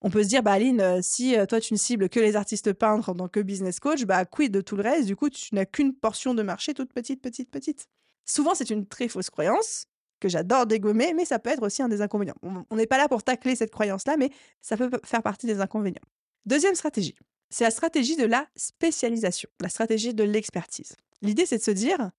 On 0.01 0.09
peut 0.09 0.23
se 0.23 0.27
dire, 0.27 0.43
bah 0.43 0.51
Aline, 0.51 0.81
euh, 0.81 0.99
si 1.01 1.37
euh, 1.37 1.45
toi 1.45 1.59
tu 1.59 1.73
ne 1.73 1.79
cibles 1.79 2.09
que 2.09 2.19
les 2.19 2.35
artistes 2.35 2.73
peintres 2.73 3.09
en 3.09 3.15
tant 3.15 3.27
que 3.27 3.39
business 3.39 3.79
coach, 3.79 4.03
bah 4.03 4.25
quid 4.25 4.51
de 4.51 4.61
tout 4.61 4.75
le 4.75 4.83
reste, 4.83 5.07
du 5.07 5.15
coup 5.15 5.29
tu 5.29 5.55
n'as 5.55 5.65
qu'une 5.65 5.95
portion 5.95 6.33
de 6.33 6.43
marché 6.43 6.73
toute 6.73 6.93
petite, 6.93 7.21
petite, 7.21 7.49
petite. 7.49 7.87
Souvent 8.25 8.53
c'est 8.53 8.69
une 8.69 8.85
très 8.85 9.07
fausse 9.07 9.29
croyance 9.29 9.87
que 10.19 10.29
j'adore 10.29 10.67
dégommer, 10.67 11.13
mais 11.13 11.25
ça 11.25 11.39
peut 11.39 11.49
être 11.49 11.63
aussi 11.63 11.81
un 11.81 11.89
des 11.89 12.01
inconvénients. 12.01 12.35
On 12.43 12.75
n'est 12.75 12.87
pas 12.87 12.97
là 12.97 13.07
pour 13.07 13.23
tacler 13.23 13.55
cette 13.55 13.71
croyance-là, 13.71 14.15
mais 14.17 14.29
ça 14.61 14.77
peut 14.77 14.89
faire 15.03 15.23
partie 15.23 15.47
des 15.47 15.59
inconvénients. 15.59 16.01
Deuxième 16.45 16.75
stratégie, 16.75 17.15
c'est 17.49 17.63
la 17.63 17.71
stratégie 17.71 18.15
de 18.15 18.25
la 18.25 18.47
spécialisation, 18.55 19.49
la 19.61 19.69
stratégie 19.69 20.13
de 20.13 20.23
l'expertise. 20.23 20.95
L'idée 21.21 21.45
c'est 21.45 21.57
de 21.57 21.63
se 21.63 21.71
dire, 21.71 22.11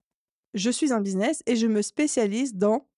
je 0.54 0.70
suis 0.70 0.92
un 0.92 1.00
business 1.00 1.42
et 1.46 1.56
je 1.56 1.66
me 1.66 1.82
spécialise 1.82 2.54
dans 2.54 2.88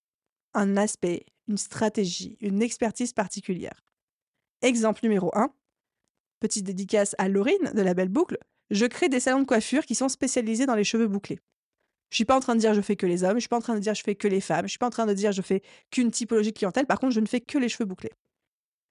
un 0.54 0.76
aspect, 0.76 1.26
une 1.48 1.58
stratégie, 1.58 2.36
une 2.40 2.62
expertise 2.62 3.12
particulière. 3.12 3.84
Exemple 4.62 5.00
numéro 5.02 5.30
1, 5.36 5.52
petite 6.40 6.64
dédicace 6.64 7.14
à 7.18 7.28
Laurine 7.28 7.72
de 7.74 7.82
la 7.82 7.94
Belle 7.94 8.08
Boucle, 8.08 8.38
je 8.70 8.86
crée 8.86 9.08
des 9.08 9.20
salons 9.20 9.40
de 9.40 9.46
coiffure 9.46 9.86
qui 9.86 9.94
sont 9.94 10.08
spécialisés 10.08 10.66
dans 10.66 10.74
les 10.74 10.84
cheveux 10.84 11.08
bouclés. 11.08 11.40
Je 12.10 12.16
suis 12.16 12.24
pas 12.24 12.36
en 12.36 12.40
train 12.40 12.54
de 12.54 12.60
dire 12.60 12.74
je 12.74 12.80
fais 12.80 12.96
que 12.96 13.06
les 13.06 13.22
hommes, 13.22 13.36
je 13.36 13.40
suis 13.40 13.48
pas 13.48 13.58
en 13.58 13.62
train 13.62 13.74
de 13.74 13.80
dire 13.80 13.94
je 13.94 14.02
fais 14.02 14.14
que 14.14 14.28
les 14.28 14.40
femmes, 14.40 14.64
je 14.64 14.70
suis 14.70 14.78
pas 14.78 14.86
en 14.86 14.90
train 14.90 15.06
de 15.06 15.14
dire 15.14 15.32
je 15.32 15.42
fais 15.42 15.62
qu'une 15.90 16.10
typologie 16.10 16.52
de 16.52 16.58
clientèle, 16.58 16.86
par 16.86 16.98
contre 16.98 17.14
je 17.14 17.20
ne 17.20 17.26
fais 17.26 17.40
que 17.40 17.58
les 17.58 17.68
cheveux 17.68 17.84
bouclés. 17.84 18.12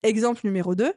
Exemple 0.04 0.42
numéro 0.44 0.76
2, 0.76 0.94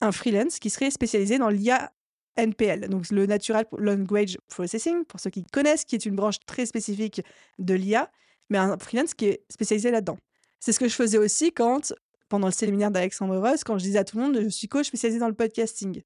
un 0.00 0.12
freelance 0.12 0.58
qui 0.58 0.70
serait 0.70 0.90
spécialisé 0.90 1.38
dans 1.38 1.48
l'IA 1.48 1.92
NPL, 2.36 2.88
donc 2.88 3.10
le 3.10 3.26
Natural 3.26 3.66
Language 3.76 4.38
Processing, 4.46 5.04
pour 5.04 5.18
ceux 5.18 5.30
qui 5.30 5.44
connaissent, 5.44 5.84
qui 5.84 5.96
est 5.96 6.06
une 6.06 6.14
branche 6.14 6.38
très 6.46 6.66
spécifique 6.66 7.22
de 7.58 7.74
l'IA, 7.74 8.10
mais 8.48 8.58
un 8.58 8.78
freelance 8.78 9.14
qui 9.14 9.26
est 9.26 9.44
spécialisé 9.50 9.90
là-dedans. 9.90 10.18
C'est 10.60 10.72
ce 10.72 10.80
que 10.80 10.88
je 10.88 10.94
faisais 10.94 11.18
aussi 11.18 11.52
quand, 11.52 11.92
pendant 12.28 12.48
le 12.48 12.52
séminaire 12.52 12.90
d'Alexandre 12.90 13.36
Ross, 13.38 13.64
quand 13.64 13.78
je 13.78 13.84
disais 13.84 13.98
à 13.98 14.04
tout 14.04 14.16
le 14.16 14.24
monde, 14.24 14.40
je 14.42 14.48
suis 14.48 14.68
coach 14.68 14.86
spécialisé 14.86 15.20
dans 15.20 15.28
le 15.28 15.34
podcasting. 15.34 16.02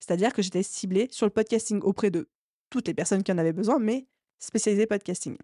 C'est-à-dire 0.00 0.32
que 0.32 0.42
j'étais 0.42 0.62
ciblée 0.62 1.08
sur 1.10 1.26
le 1.26 1.30
podcasting 1.30 1.80
auprès 1.80 2.10
de 2.10 2.28
toutes 2.70 2.88
les 2.88 2.94
personnes 2.94 3.22
qui 3.22 3.32
en 3.32 3.38
avaient 3.38 3.52
besoin, 3.52 3.78
mais 3.78 4.06
spécialisée 4.38 4.86
podcasting. 4.86 5.36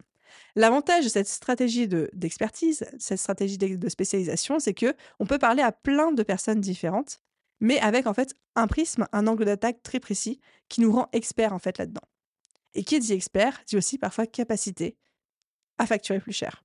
L'avantage 0.55 1.05
de 1.05 1.09
cette 1.09 1.27
stratégie 1.27 1.87
d'expertise, 1.87 2.85
cette 2.99 3.19
stratégie 3.19 3.57
de, 3.57 3.75
de 3.75 3.89
spécialisation, 3.89 4.59
c'est 4.59 4.73
que 4.73 4.93
on 5.19 5.25
peut 5.25 5.37
parler 5.37 5.61
à 5.61 5.71
plein 5.71 6.11
de 6.11 6.23
personnes 6.23 6.59
différentes, 6.59 7.19
mais 7.59 7.79
avec 7.79 8.07
en 8.07 8.13
fait 8.13 8.35
un 8.55 8.67
prisme, 8.67 9.07
un 9.11 9.27
angle 9.27 9.45
d'attaque 9.45 9.81
très 9.83 9.99
précis 9.99 10.39
qui 10.69 10.81
nous 10.81 10.91
rend 10.91 11.07
experts 11.13 11.53
en 11.53 11.59
fait 11.59 11.77
là-dedans. 11.77 12.01
Et 12.75 12.83
qui 12.83 12.99
dit 12.99 13.13
expert 13.13 13.61
dit 13.67 13.77
aussi 13.77 13.97
parfois 13.97 14.25
capacité 14.25 14.97
à 15.77 15.85
facturer 15.85 16.19
plus 16.19 16.33
cher. 16.33 16.63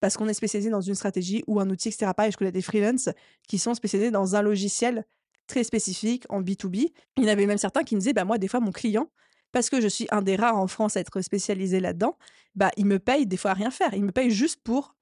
Parce 0.00 0.16
qu'on 0.16 0.28
est 0.28 0.34
spécialisé 0.34 0.70
dans 0.70 0.80
une 0.80 0.94
stratégie 0.94 1.44
ou 1.46 1.60
un 1.60 1.68
outil, 1.68 1.88
etc. 1.88 2.12
Pareil, 2.16 2.32
je 2.32 2.36
connais 2.36 2.52
des 2.52 2.62
freelances 2.62 3.10
qui 3.46 3.58
sont 3.58 3.74
spécialisés 3.74 4.10
dans 4.10 4.34
un 4.34 4.42
logiciel 4.42 5.04
très 5.46 5.64
spécifique 5.64 6.24
en 6.30 6.40
B2B. 6.40 6.92
Il 7.18 7.24
y 7.24 7.26
en 7.26 7.32
avait 7.32 7.46
même 7.46 7.58
certains 7.58 7.82
qui 7.82 7.96
me 7.96 8.00
disaient, 8.00 8.14
bah, 8.14 8.24
moi, 8.24 8.38
des 8.38 8.48
fois, 8.48 8.60
mon 8.60 8.72
client, 8.72 9.10
parce 9.52 9.68
que 9.68 9.80
je 9.80 9.88
suis 9.88 10.06
un 10.10 10.22
des 10.22 10.36
rares 10.36 10.56
en 10.56 10.68
France 10.68 10.96
à 10.96 11.00
être 11.00 11.20
spécialisé 11.20 11.80
là-dedans, 11.80 12.16
bah, 12.54 12.70
il 12.76 12.86
me 12.86 12.98
paye 12.98 13.26
des 13.26 13.36
fois 13.36 13.50
à 13.50 13.54
rien 13.54 13.70
faire. 13.70 13.92
Il 13.94 14.04
me 14.04 14.12
paye 14.12 14.30
juste 14.30 14.60
pour 14.62 14.94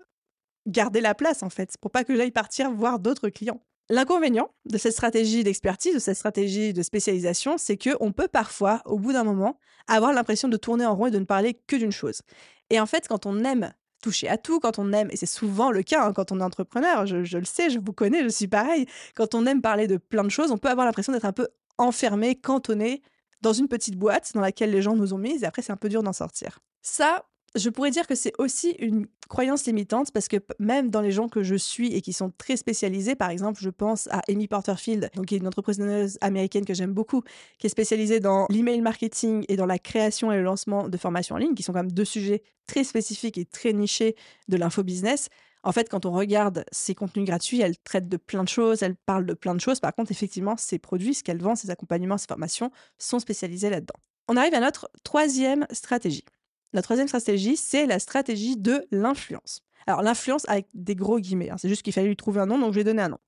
garder 0.67 1.01
la 1.01 1.15
place, 1.15 1.43
en 1.43 1.51
fait, 1.51 1.77
pour 1.81 1.91
pas 1.91 2.05
que 2.05 2.17
j'aille 2.17 2.31
partir 2.31 2.71
voir 2.71 2.99
d'autres 2.99 3.29
clients. 3.29 3.63
L'inconvénient 3.91 4.51
de 4.67 4.77
cette 4.77 4.93
stratégie 4.93 5.45
d'expertise, 5.45 5.95
de 5.95 5.99
cette 5.99 6.17
stratégie 6.17 6.75
de 6.75 6.83
spécialisation, 6.83 7.57
c'est 7.57 7.79
que 7.79 7.91
on 8.01 8.13
peut 8.13 8.29
parfois, 8.29 8.83
au 8.85 8.99
bout 8.99 9.15
d'un 9.15 9.25
moment, 9.25 9.59
avoir 9.87 10.13
l'impression 10.13 10.49
de 10.49 10.57
tourner 10.59 10.85
en 10.85 10.95
rond 10.95 11.07
et 11.07 11.11
de 11.11 11.19
ne 11.19 11.25
parler 11.25 11.55
que 11.67 11.77
d'une 11.77 11.93
chose. 11.93 12.21
Et 12.69 12.79
en 12.81 12.87
fait, 12.87 13.09
quand 13.09 13.25
on 13.25 13.45
aime 13.45 13.73
toucher 14.03 14.29
à 14.29 14.37
tout, 14.37 14.61
quand 14.61 14.79
on 14.79 14.93
aime, 14.93 15.09
et 15.11 15.17
c'est 15.17 15.27
souvent 15.27 15.71
le 15.71 15.83
cas 15.83 16.07
hein, 16.07 16.13
quand 16.13 16.33
on 16.33 16.41
est 16.41 16.45
entrepreneur, 16.45 17.07
je, 17.07 17.25
je, 17.25 17.39
le 17.39 17.45
sais, 17.45 17.71
je 17.71 17.79
vous 17.79 17.93
connais, 17.93 18.23
je 18.23 18.29
suis 18.29 18.47
pareil, 18.47 18.87
quand 19.15 19.35
on 19.35 19.47
aime 19.47 19.63
parler 19.63 19.87
de 19.87 19.97
plein 19.97 20.23
de 20.23 20.29
choses, 20.29 20.53
on 20.53 20.59
peut 20.59 20.69
avoir 20.69 20.87
l'impression 20.87 21.13
d'être 21.13 21.25
un 21.25 21.33
peu 21.33 21.49
enfermé, 21.79 22.37
cantonné 22.37 23.03
dans 23.41 23.53
une 23.53 23.69
petite 23.69 23.97
boîte 23.97 24.33
dans 24.35 24.41
laquelle 24.41 24.71
les 24.71 24.83
gens 24.83 24.97
nous 24.97 25.15
ont 25.15 25.19
mis, 25.19 25.43
et 25.43 25.47
après 25.47 25.63
c'est 25.63 25.73
un 25.73 25.77
peu 25.77 25.89
dur 25.89 26.03
d'en 26.03 26.13
sortir. 26.13 26.61
Ça, 26.83 27.25
je 27.55 27.71
pourrais 27.71 27.91
dire 27.91 28.07
que 28.07 28.15
c'est 28.15 28.33
aussi 28.39 28.71
une 28.79 29.07
croyance 29.29 29.67
limitante 29.67 30.11
parce 30.13 30.29
que 30.29 30.37
même 30.59 30.91
dans 30.91 31.01
les 31.01 31.11
gens 31.11 31.29
que 31.29 31.43
je 31.43 31.55
suis 31.55 31.95
et 31.95 32.01
qui 32.01 32.13
sont 32.13 32.31
très 32.37 32.57
spécialisés, 32.57 33.15
par 33.15 33.31
exemple, 33.31 33.61
je 33.63 33.71
pense 33.71 34.09
à 34.11 34.23
Amy 34.29 34.49
Porterfield, 34.49 35.11
donc 35.15 35.27
qui 35.27 35.35
est 35.35 35.39
une 35.39 35.47
entrepreneuse 35.47 36.19
américaine 36.21 36.65
que 36.65 36.75
j'aime 36.75 36.93
beaucoup, 36.93 37.23
qui 37.59 37.67
est 37.67 37.71
spécialisée 37.71 38.21
dans 38.21 38.47
l'email 38.51 38.81
marketing 38.81 39.45
et 39.49 39.57
dans 39.57 39.67
la 39.67 39.79
création 39.79 40.33
et 40.33 40.37
le 40.37 40.43
lancement 40.43 40.89
de 40.89 40.97
formations 40.97 41.37
en 41.37 41.39
ligne, 41.39 41.55
qui 41.55 41.63
sont 41.63 41.73
quand 41.73 41.83
même 41.83 41.93
deux 41.93 42.05
sujets 42.05 42.43
très 42.67 42.85
spécifiques 42.85 43.39
et 43.39 43.45
très 43.45 43.73
nichés 43.73 44.15
de 44.49 44.57
l'infobusiness. 44.57 45.29
En 45.65 45.73
fait, 45.73 45.89
quand 45.89 46.07
on 46.07 46.13
regarde 46.13 46.65
ses 46.71 46.95
contenus 46.95 47.27
gratuits, 47.27 47.61
elle 47.61 47.77
traite 47.79 48.09
de 48.09 48.17
plein 48.17 48.45
de 48.45 48.49
choses, 48.49 48.83
elle 48.83 48.95
parle 48.95 49.27
de 49.27 49.35
plein 49.35 49.55
de 49.55 49.61
choses. 49.61 49.81
Par 49.81 49.95
contre, 49.95 50.13
effectivement, 50.13 50.57
ses 50.57 50.79
produits, 50.79 51.15
ce 51.15 51.25
qu'elle 51.25 51.43
vend, 51.43 51.57
ses 51.57 51.71
accompagnements, 51.71 52.19
ses 52.19 52.29
formations 52.29 52.71
sont 52.99 53.19
spécialisés 53.19 53.71
là-dedans. 53.71 53.97
On 54.29 54.37
arrive 54.37 54.55
à 54.55 54.61
notre 54.61 54.91
troisième 55.03 55.67
stratégie. 55.73 56.25
La 56.73 56.83
troisième 56.83 57.09
stratégie, 57.09 57.57
c'est 57.57 57.87
la 57.87 57.99
stratégie 57.99 58.57
de 58.57 58.87
l'influence. 58.91 59.63
Alors 59.87 60.03
l'influence 60.03 60.47
avec 60.49 60.67
des 60.75 60.95
gros 60.95 61.19
guillemets, 61.19 61.51
hein, 61.51 61.57
c'est 61.57 61.69
juste 61.69 61.83
qu'il 61.83 61.93
fallait 61.93 62.09
lui 62.09 62.17
trouver 62.17 62.41
un 62.41 62.47
nom, 62.47 62.59
donc 62.59 62.71
je 62.71 62.75
lui 62.75 62.81
ai 62.83 62.85
donné 62.85 63.03
un 63.03 63.09
nom. 63.09 63.19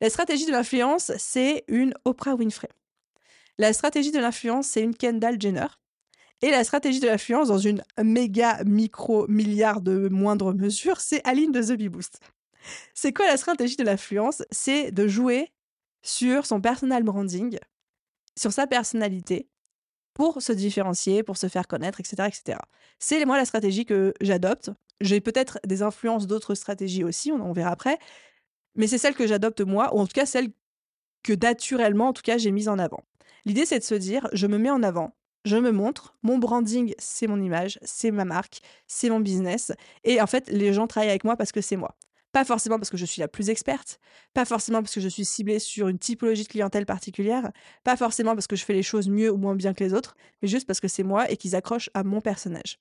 La 0.00 0.10
stratégie 0.10 0.46
de 0.46 0.52
l'influence, 0.52 1.12
c'est 1.16 1.64
une 1.68 1.94
Oprah 2.04 2.34
Winfrey. 2.34 2.68
La 3.58 3.72
stratégie 3.72 4.10
de 4.10 4.18
l'influence, 4.18 4.66
c'est 4.66 4.82
une 4.82 4.94
Kendall 4.94 5.40
Jenner. 5.40 5.68
Et 6.42 6.50
la 6.50 6.64
stratégie 6.64 6.98
de 6.98 7.06
l'influence, 7.06 7.48
dans 7.48 7.58
une 7.58 7.84
méga 8.02 8.62
micro 8.64 9.28
milliard 9.28 9.80
de 9.80 10.08
moindre 10.08 10.52
mesure, 10.52 11.00
c'est 11.00 11.26
Aline 11.26 11.52
de 11.52 11.62
The 11.62 11.78
Bee 11.78 11.88
Boost. 11.88 12.18
C'est 12.94 13.12
quoi 13.12 13.26
la 13.26 13.36
stratégie 13.36 13.76
de 13.76 13.84
l'influence? 13.84 14.42
C'est 14.50 14.90
de 14.90 15.06
jouer 15.06 15.52
sur 16.02 16.44
son 16.44 16.60
personal 16.60 17.04
branding, 17.04 17.58
sur 18.36 18.52
sa 18.52 18.66
personnalité, 18.66 19.48
pour 20.14 20.42
se 20.42 20.52
différencier, 20.52 21.22
pour 21.22 21.36
se 21.36 21.48
faire 21.48 21.66
connaître, 21.66 22.00
etc. 22.00 22.28
etc. 22.28 22.58
C'est 22.98 23.24
moi 23.24 23.36
la 23.36 23.44
stratégie 23.44 23.84
que 23.84 24.14
j'adopte. 24.20 24.70
J'ai 25.00 25.20
peut-être 25.20 25.58
des 25.66 25.82
influences 25.82 26.26
d'autres 26.26 26.54
stratégies 26.54 27.04
aussi, 27.04 27.32
on, 27.32 27.52
verra 27.52 27.70
après, 27.70 27.98
mais 28.76 28.86
c'est 28.86 28.98
celle 28.98 29.14
que 29.14 29.26
j'adopte 29.26 29.60
moi, 29.60 29.94
ou 29.94 30.00
en 30.00 30.06
tout 30.06 30.12
cas 30.14 30.26
celle 30.26 30.50
que 31.22 31.32
naturellement, 31.32 32.08
en 32.08 32.12
tout 32.12 32.22
cas, 32.22 32.38
j'ai 32.38 32.50
mise 32.50 32.68
en 32.68 32.78
avant. 32.78 33.02
L'idée, 33.44 33.66
c'est 33.66 33.78
de 33.78 33.84
se 33.84 33.94
dire, 33.94 34.28
je 34.32 34.46
me 34.46 34.58
mets 34.58 34.70
en 34.70 34.82
avant, 34.82 35.14
je 35.44 35.56
me 35.56 35.72
montre, 35.72 36.14
mon 36.22 36.38
branding, 36.38 36.94
c'est 36.98 37.26
mon 37.26 37.40
image, 37.40 37.78
c'est 37.82 38.12
ma 38.12 38.24
marque, 38.24 38.60
c'est 38.86 39.10
mon 39.10 39.20
business, 39.20 39.72
et 40.04 40.20
en 40.20 40.26
fait, 40.26 40.48
les 40.50 40.72
gens 40.72 40.86
travaillent 40.86 41.10
avec 41.10 41.24
moi 41.24 41.36
parce 41.36 41.52
que 41.52 41.60
c'est 41.60 41.76
moi. 41.76 41.96
Pas 42.32 42.44
forcément 42.44 42.78
parce 42.78 42.88
que 42.88 42.96
je 42.96 43.04
suis 43.04 43.20
la 43.20 43.28
plus 43.28 43.50
experte, 43.50 44.00
pas 44.32 44.46
forcément 44.46 44.80
parce 44.80 44.94
que 44.94 45.00
je 45.00 45.08
suis 45.08 45.26
ciblée 45.26 45.58
sur 45.58 45.88
une 45.88 45.98
typologie 45.98 46.44
de 46.44 46.48
clientèle 46.48 46.86
particulière, 46.86 47.50
pas 47.84 47.96
forcément 47.96 48.34
parce 48.34 48.46
que 48.46 48.56
je 48.56 48.64
fais 48.64 48.72
les 48.72 48.82
choses 48.82 49.08
mieux 49.08 49.30
ou 49.30 49.36
moins 49.36 49.54
bien 49.54 49.74
que 49.74 49.84
les 49.84 49.92
autres, 49.92 50.16
mais 50.40 50.48
juste 50.48 50.66
parce 50.66 50.80
que 50.80 50.88
c'est 50.88 51.02
moi 51.02 51.30
et 51.30 51.36
qu'ils 51.36 51.54
accrochent 51.54 51.90
à 51.92 52.04
mon 52.04 52.22
personnage. 52.22 52.78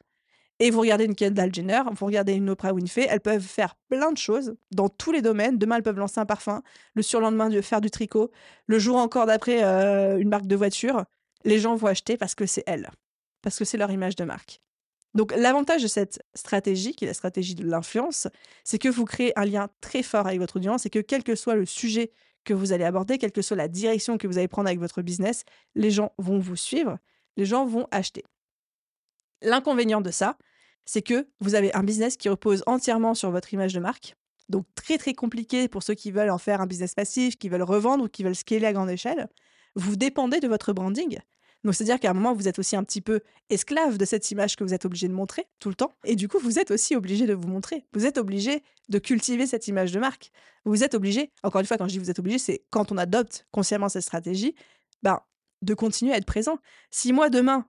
Et 0.59 0.69
vous 0.69 0.79
regardez 0.79 1.05
une 1.05 1.15
Kendall 1.15 1.53
Jenner, 1.53 1.81
vous 1.91 2.05
regardez 2.05 2.33
une 2.33 2.49
Oprah 2.51 2.71
Winfrey, 2.71 3.07
elles 3.09 3.19
peuvent 3.19 3.41
faire 3.41 3.75
plein 3.89 4.11
de 4.11 4.17
choses 4.17 4.55
dans 4.71 4.89
tous 4.89 5.11
les 5.11 5.23
domaines. 5.23 5.57
Demain, 5.57 5.77
elles 5.77 5.83
peuvent 5.83 5.97
lancer 5.97 6.19
un 6.19 6.25
parfum, 6.27 6.61
le 6.93 7.01
surlendemain, 7.01 7.49
faire 7.63 7.81
du 7.81 7.89
tricot, 7.89 8.31
le 8.67 8.77
jour 8.77 8.97
encore 8.97 9.25
d'après, 9.25 9.63
euh, 9.63 10.19
une 10.19 10.29
marque 10.29 10.45
de 10.45 10.55
voiture. 10.55 11.05
Les 11.45 11.57
gens 11.57 11.75
vont 11.75 11.87
acheter 11.87 12.15
parce 12.15 12.35
que 12.35 12.45
c'est 12.45 12.63
elles, 12.67 12.91
parce 13.41 13.57
que 13.57 13.65
c'est 13.65 13.77
leur 13.77 13.89
image 13.89 14.15
de 14.15 14.23
marque. 14.23 14.61
Donc 15.13 15.33
l'avantage 15.35 15.83
de 15.83 15.87
cette 15.87 16.21
stratégie, 16.33 16.93
qui 16.93 17.05
est 17.05 17.07
la 17.07 17.13
stratégie 17.13 17.55
de 17.55 17.65
l'influence, 17.65 18.27
c'est 18.63 18.77
que 18.77 18.87
vous 18.87 19.05
créez 19.05 19.37
un 19.37 19.45
lien 19.45 19.69
très 19.81 20.03
fort 20.03 20.27
avec 20.27 20.39
votre 20.39 20.57
audience 20.57 20.85
et 20.85 20.89
que 20.89 20.99
quel 20.99 21.23
que 21.23 21.35
soit 21.35 21.55
le 21.55 21.65
sujet 21.65 22.11
que 22.43 22.53
vous 22.53 22.71
allez 22.71 22.85
aborder, 22.85 23.17
quelle 23.17 23.31
que 23.31 23.41
soit 23.41 23.57
la 23.57 23.67
direction 23.67 24.17
que 24.17 24.27
vous 24.27 24.37
allez 24.37 24.47
prendre 24.47 24.67
avec 24.67 24.79
votre 24.79 25.01
business, 25.01 25.43
les 25.75 25.91
gens 25.91 26.13
vont 26.17 26.39
vous 26.39 26.55
suivre, 26.55 26.97
les 27.37 27.45
gens 27.45 27.65
vont 27.65 27.87
acheter. 27.91 28.23
L'inconvénient 29.41 30.01
de 30.01 30.11
ça, 30.11 30.37
c'est 30.85 31.01
que 31.01 31.27
vous 31.39 31.55
avez 31.55 31.73
un 31.75 31.83
business 31.83 32.17
qui 32.17 32.29
repose 32.29 32.63
entièrement 32.65 33.13
sur 33.13 33.31
votre 33.31 33.53
image 33.53 33.73
de 33.73 33.79
marque. 33.79 34.15
Donc 34.49 34.65
très 34.75 34.97
très 34.97 35.13
compliqué 35.13 35.67
pour 35.67 35.83
ceux 35.83 35.93
qui 35.93 36.11
veulent 36.11 36.29
en 36.29 36.37
faire 36.37 36.61
un 36.61 36.67
business 36.67 36.93
passif, 36.93 37.37
qui 37.37 37.49
veulent 37.49 37.61
revendre 37.63 38.05
ou 38.05 38.07
qui 38.07 38.23
veulent 38.23 38.35
scaler 38.35 38.65
à 38.65 38.73
grande 38.73 38.89
échelle. 38.89 39.29
Vous 39.75 39.95
dépendez 39.95 40.39
de 40.39 40.47
votre 40.47 40.73
branding. 40.73 41.19
Donc, 41.63 41.75
c'est-à-dire 41.75 41.99
qu'à 41.99 42.09
un 42.09 42.13
moment, 42.13 42.33
vous 42.33 42.47
êtes 42.47 42.59
aussi 42.59 42.75
un 42.75 42.83
petit 42.83 43.01
peu 43.01 43.21
esclave 43.49 43.97
de 43.97 44.05
cette 44.05 44.29
image 44.31 44.55
que 44.55 44.63
vous 44.63 44.73
êtes 44.73 44.85
obligé 44.85 45.07
de 45.07 45.13
montrer 45.13 45.47
tout 45.59 45.69
le 45.69 45.75
temps. 45.75 45.91
Et 46.05 46.15
du 46.15 46.27
coup, 46.27 46.39
vous 46.39 46.57
êtes 46.57 46.71
aussi 46.71 46.95
obligé 46.95 47.27
de 47.27 47.33
vous 47.33 47.47
montrer. 47.47 47.85
Vous 47.93 48.05
êtes 48.05 48.17
obligé 48.17 48.63
de 48.89 48.99
cultiver 48.99 49.45
cette 49.45 49.67
image 49.67 49.91
de 49.91 49.99
marque. 49.99 50.31
Vous 50.65 50.83
êtes 50.83 50.95
obligé, 50.95 51.31
encore 51.43 51.61
une 51.61 51.67
fois, 51.67 51.77
quand 51.77 51.87
je 51.87 51.93
dis 51.93 51.99
vous 51.99 52.09
êtes 52.09 52.19
obligé, 52.19 52.39
c'est 52.39 52.63
quand 52.71 52.91
on 52.91 52.97
adopte 52.97 53.45
consciemment 53.51 53.89
cette 53.89 54.03
stratégie, 54.03 54.55
ben, 55.03 55.19
de 55.61 55.73
continuer 55.73 56.13
à 56.13 56.17
être 56.17 56.25
présent. 56.25 56.57
Si 56.89 57.13
moi, 57.13 57.29
demain, 57.29 57.67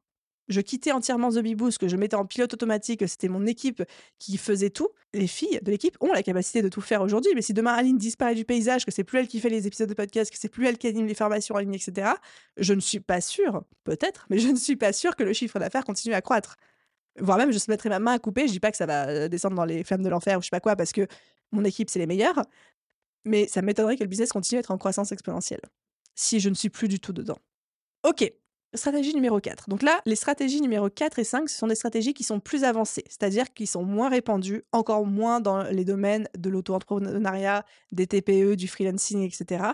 je 0.49 0.61
quittais 0.61 0.93
entièrement 0.93 1.31
The 1.31 1.39
Bee 1.39 1.55
Boost, 1.55 1.79
que 1.79 1.89
je 1.89 1.97
mettais 1.97 2.17
en 2.17 2.27
pilote 2.27 2.53
automatique, 2.53 3.01
que 3.01 3.07
c'était 3.07 3.29
mon 3.29 3.47
équipe 3.47 3.83
qui 4.19 4.37
faisait 4.37 4.71
tout. 4.71 4.89
Les 5.15 5.27
filles 5.27 5.61
de 5.63 5.71
l'équipe 5.71 5.97
ont 6.01 6.13
la 6.13 6.23
capacité 6.23 6.63
de 6.63 6.69
tout 6.69 6.81
faire 6.81 7.03
aujourd'hui, 7.03 7.33
mais 7.35 7.43
si 7.43 7.55
demain 7.55 7.73
Aline 7.73 7.99
disparaît 7.99 8.35
du 8.35 8.45
paysage, 8.45 8.85
que 8.85 8.91
c'est 8.91 9.05
plus 9.05 9.19
elle 9.19 9.29
qui 9.29 9.41
fait 9.41 9.49
les 9.49 9.67
épisodes 9.67 9.89
de 9.89 9.95
podcast, 9.95 10.31
que 10.31 10.39
c'est 10.39 10.49
plus 10.49 10.67
elle 10.67 10.79
qui 10.79 10.87
anime 10.87 11.07
les 11.07 11.15
formations 11.15 11.55
en 11.55 11.59
ligne, 11.59 11.75
etc., 11.75 12.13
je 12.57 12.75
ne 12.75 12.81
suis 12.81 13.01
pas 13.01 13.21
sûre, 13.21 13.63
peut-être, 13.85 14.27
mais 14.31 14.39
je 14.39 14.49
ne 14.49 14.57
suis 14.57 14.77
pas 14.77 14.93
sûre 14.93 15.17
que 15.17 15.23
le 15.23 15.33
chiffre 15.33 15.59
d'affaires 15.59 15.85
continue 15.85 16.15
à 16.15 16.21
croître. 16.21 16.57
Voire 17.19 17.39
même, 17.39 17.53
je 17.53 17.59
se 17.59 17.71
mettrai 17.71 17.89
ma 17.89 17.99
main 17.99 18.13
à 18.13 18.19
couper, 18.19 18.47
je 18.47 18.53
dis 18.53 18.61
pas 18.61 18.71
que 18.71 18.77
ça 18.77 18.87
va 18.87 19.09
euh, 19.09 19.29
descendre 19.29 19.55
dans 19.55 19.65
les 19.65 19.85
flammes 19.85 20.03
de 20.03 20.09
l'enfer 20.09 20.39
ou 20.39 20.43
je 20.43 20.47
sais 20.47 20.51
pas 20.51 20.61
quoi, 20.61 20.77
parce 20.77 20.93
que 20.93 21.07
mon 21.53 21.65
équipe, 21.65 21.91
c'est 21.91 21.99
les 21.99 22.07
meilleurs, 22.07 22.43
mais 23.25 23.47
ça 23.47 23.63
m'étonnerait 23.63 23.97
que 23.97 24.03
le 24.03 24.09
business 24.09 24.33
continue 24.33 24.59
à 24.59 24.61
être 24.61 24.71
en 24.71 24.79
croissance 24.79 25.13
exponentielle, 25.13 25.61
si 26.15 26.41
je 26.41 26.49
ne 26.49 26.55
suis 26.55 26.71
plus 26.71 26.89
du 26.89 26.99
tout 27.01 27.13
dedans. 27.13 27.39
Ok, 28.03 28.33
Stratégie 28.75 29.15
numéro 29.15 29.39
4. 29.39 29.69
Donc 29.69 29.83
là, 29.83 30.01
les 30.07 30.17
stratégies 30.17 30.63
numéro 30.63 30.89
4 30.89 31.19
et 31.19 31.25
5, 31.25 31.51
ce 31.51 31.59
sont 31.59 31.67
des 31.67 31.75
stratégies 31.75 32.15
qui 32.15 32.25
sont 32.25 32.41
plus 32.41 32.65
avancées, 32.65 33.05
c'est-à-dire 33.07 33.53
qui 33.53 33.67
sont 33.67 33.85
moins 33.85 34.09
répandues, 34.09 34.63
encore 34.73 35.05
moins 35.05 35.41
dans 35.41 35.65
les 35.65 35.85
domaines 35.85 36.27
de 36.39 36.49
l'auto-entrepreneuriat, 36.49 37.67
des 37.93 38.07
TPE, 38.07 38.55
du 38.55 38.69
freelancing, 38.69 39.23
etc. 39.23 39.65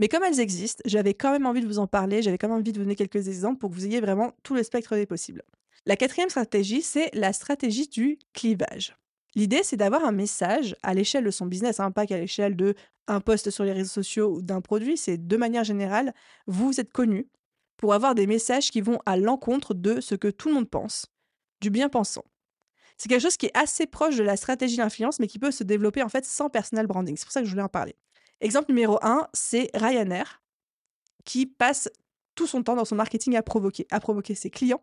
Mais 0.00 0.08
comme 0.08 0.22
elles 0.22 0.40
existent, 0.40 0.80
j'avais 0.86 1.12
quand 1.12 1.32
même 1.32 1.44
envie 1.44 1.60
de 1.60 1.66
vous 1.66 1.78
en 1.78 1.86
parler, 1.86 2.22
j'avais 2.22 2.38
quand 2.38 2.48
même 2.48 2.56
envie 2.56 2.72
de 2.72 2.78
vous 2.78 2.84
donner 2.84 2.96
quelques 2.96 3.28
exemples 3.28 3.58
pour 3.58 3.68
que 3.68 3.74
vous 3.74 3.84
ayez 3.84 4.00
vraiment 4.00 4.32
tout 4.42 4.54
le 4.54 4.62
spectre 4.62 4.96
des 4.96 5.04
possibles. 5.04 5.42
La 5.84 5.96
quatrième 5.96 6.30
stratégie, 6.30 6.80
c'est 6.80 7.10
la 7.12 7.34
stratégie 7.34 7.88
du 7.88 8.18
clivage. 8.32 8.96
L'idée, 9.34 9.60
c'est 9.64 9.76
d'avoir 9.76 10.02
un 10.02 10.12
message 10.12 10.74
à 10.82 10.94
l'échelle 10.94 11.24
de 11.24 11.30
son 11.30 11.44
business, 11.44 11.78
hein, 11.78 11.90
pas 11.90 12.06
qu'à 12.06 12.16
l'échelle 12.16 12.56
de 12.56 12.74
un 13.06 13.20
post 13.20 13.50
sur 13.50 13.64
les 13.64 13.72
réseaux 13.72 13.90
sociaux 13.90 14.36
ou 14.36 14.42
d'un 14.42 14.62
produit, 14.62 14.96
c'est 14.96 15.18
de 15.18 15.36
manière 15.36 15.62
générale, 15.62 16.14
vous 16.46 16.80
êtes 16.80 16.90
connu, 16.90 17.28
pour 17.76 17.94
avoir 17.94 18.14
des 18.14 18.26
messages 18.26 18.70
qui 18.70 18.80
vont 18.80 18.98
à 19.06 19.16
l'encontre 19.16 19.74
de 19.74 20.00
ce 20.00 20.14
que 20.14 20.28
tout 20.28 20.48
le 20.48 20.54
monde 20.54 20.70
pense, 20.70 21.06
du 21.60 21.70
bien-pensant. 21.70 22.24
C'est 22.98 23.08
quelque 23.08 23.22
chose 23.22 23.36
qui 23.36 23.46
est 23.46 23.56
assez 23.56 23.86
proche 23.86 24.16
de 24.16 24.22
la 24.22 24.36
stratégie 24.36 24.76
d'influence, 24.76 25.18
mais 25.18 25.26
qui 25.26 25.38
peut 25.38 25.50
se 25.50 25.64
développer 25.64 26.02
en 26.02 26.08
fait 26.08 26.24
sans 26.24 26.48
personal 26.48 26.86
branding. 26.86 27.16
C'est 27.16 27.26
pour 27.26 27.32
ça 27.32 27.40
que 27.40 27.46
je 27.46 27.50
voulais 27.50 27.62
en 27.62 27.68
parler. 27.68 27.94
Exemple 28.40 28.70
numéro 28.70 28.98
1, 29.02 29.28
c'est 29.32 29.70
Ryanair 29.74 30.42
qui 31.24 31.46
passe 31.46 31.90
tout 32.34 32.46
son 32.46 32.62
temps 32.62 32.76
dans 32.76 32.84
son 32.84 32.94
marketing 32.94 33.36
à 33.36 33.42
provoquer, 33.42 33.86
à 33.90 34.00
provoquer 34.00 34.34
ses 34.34 34.50
clients, 34.50 34.82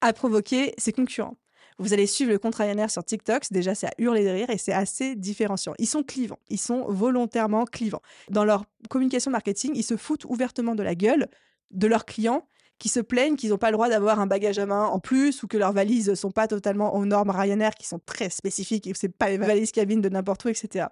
à 0.00 0.12
provoquer 0.12 0.74
ses 0.78 0.92
concurrents. 0.92 1.36
Vous 1.78 1.94
allez 1.94 2.06
suivre 2.06 2.30
le 2.30 2.38
compte 2.38 2.54
Ryanair 2.56 2.90
sur 2.90 3.02
TikTok, 3.02 3.44
déjà 3.50 3.74
c'est 3.74 3.86
à 3.86 3.92
hurler 3.96 4.24
de 4.24 4.30
rire 4.30 4.50
et 4.50 4.58
c'est 4.58 4.72
assez 4.72 5.16
différenciant. 5.16 5.72
Ils 5.78 5.86
sont 5.86 6.02
clivants, 6.02 6.38
ils 6.48 6.60
sont 6.60 6.84
volontairement 6.90 7.64
clivants. 7.64 8.02
Dans 8.28 8.44
leur 8.44 8.64
communication 8.90 9.30
marketing, 9.30 9.72
ils 9.74 9.82
se 9.82 9.96
foutent 9.96 10.26
ouvertement 10.26 10.74
de 10.74 10.82
la 10.82 10.94
gueule 10.94 11.28
de 11.70 11.86
leurs 11.86 12.04
clients 12.04 12.46
qui 12.78 12.88
se 12.88 13.00
plaignent 13.00 13.36
qu'ils 13.36 13.50
n'ont 13.50 13.58
pas 13.58 13.70
le 13.70 13.74
droit 13.74 13.88
d'avoir 13.88 14.20
un 14.20 14.26
bagage 14.26 14.58
à 14.58 14.66
main 14.66 14.86
en 14.86 14.98
plus 14.98 15.42
ou 15.42 15.46
que 15.46 15.58
leurs 15.58 15.72
valises 15.72 16.14
sont 16.14 16.30
pas 16.30 16.48
totalement 16.48 16.94
aux 16.94 17.04
normes 17.04 17.30
Ryanair 17.30 17.74
qui 17.74 17.86
sont 17.86 18.00
très 18.04 18.30
spécifiques 18.30 18.86
et 18.86 18.94
c'est 18.94 19.10
pas 19.10 19.28
les 19.28 19.36
valises 19.36 19.70
cabines 19.70 20.00
de 20.00 20.08
n'importe 20.08 20.44
où, 20.46 20.48
etc. 20.48 20.86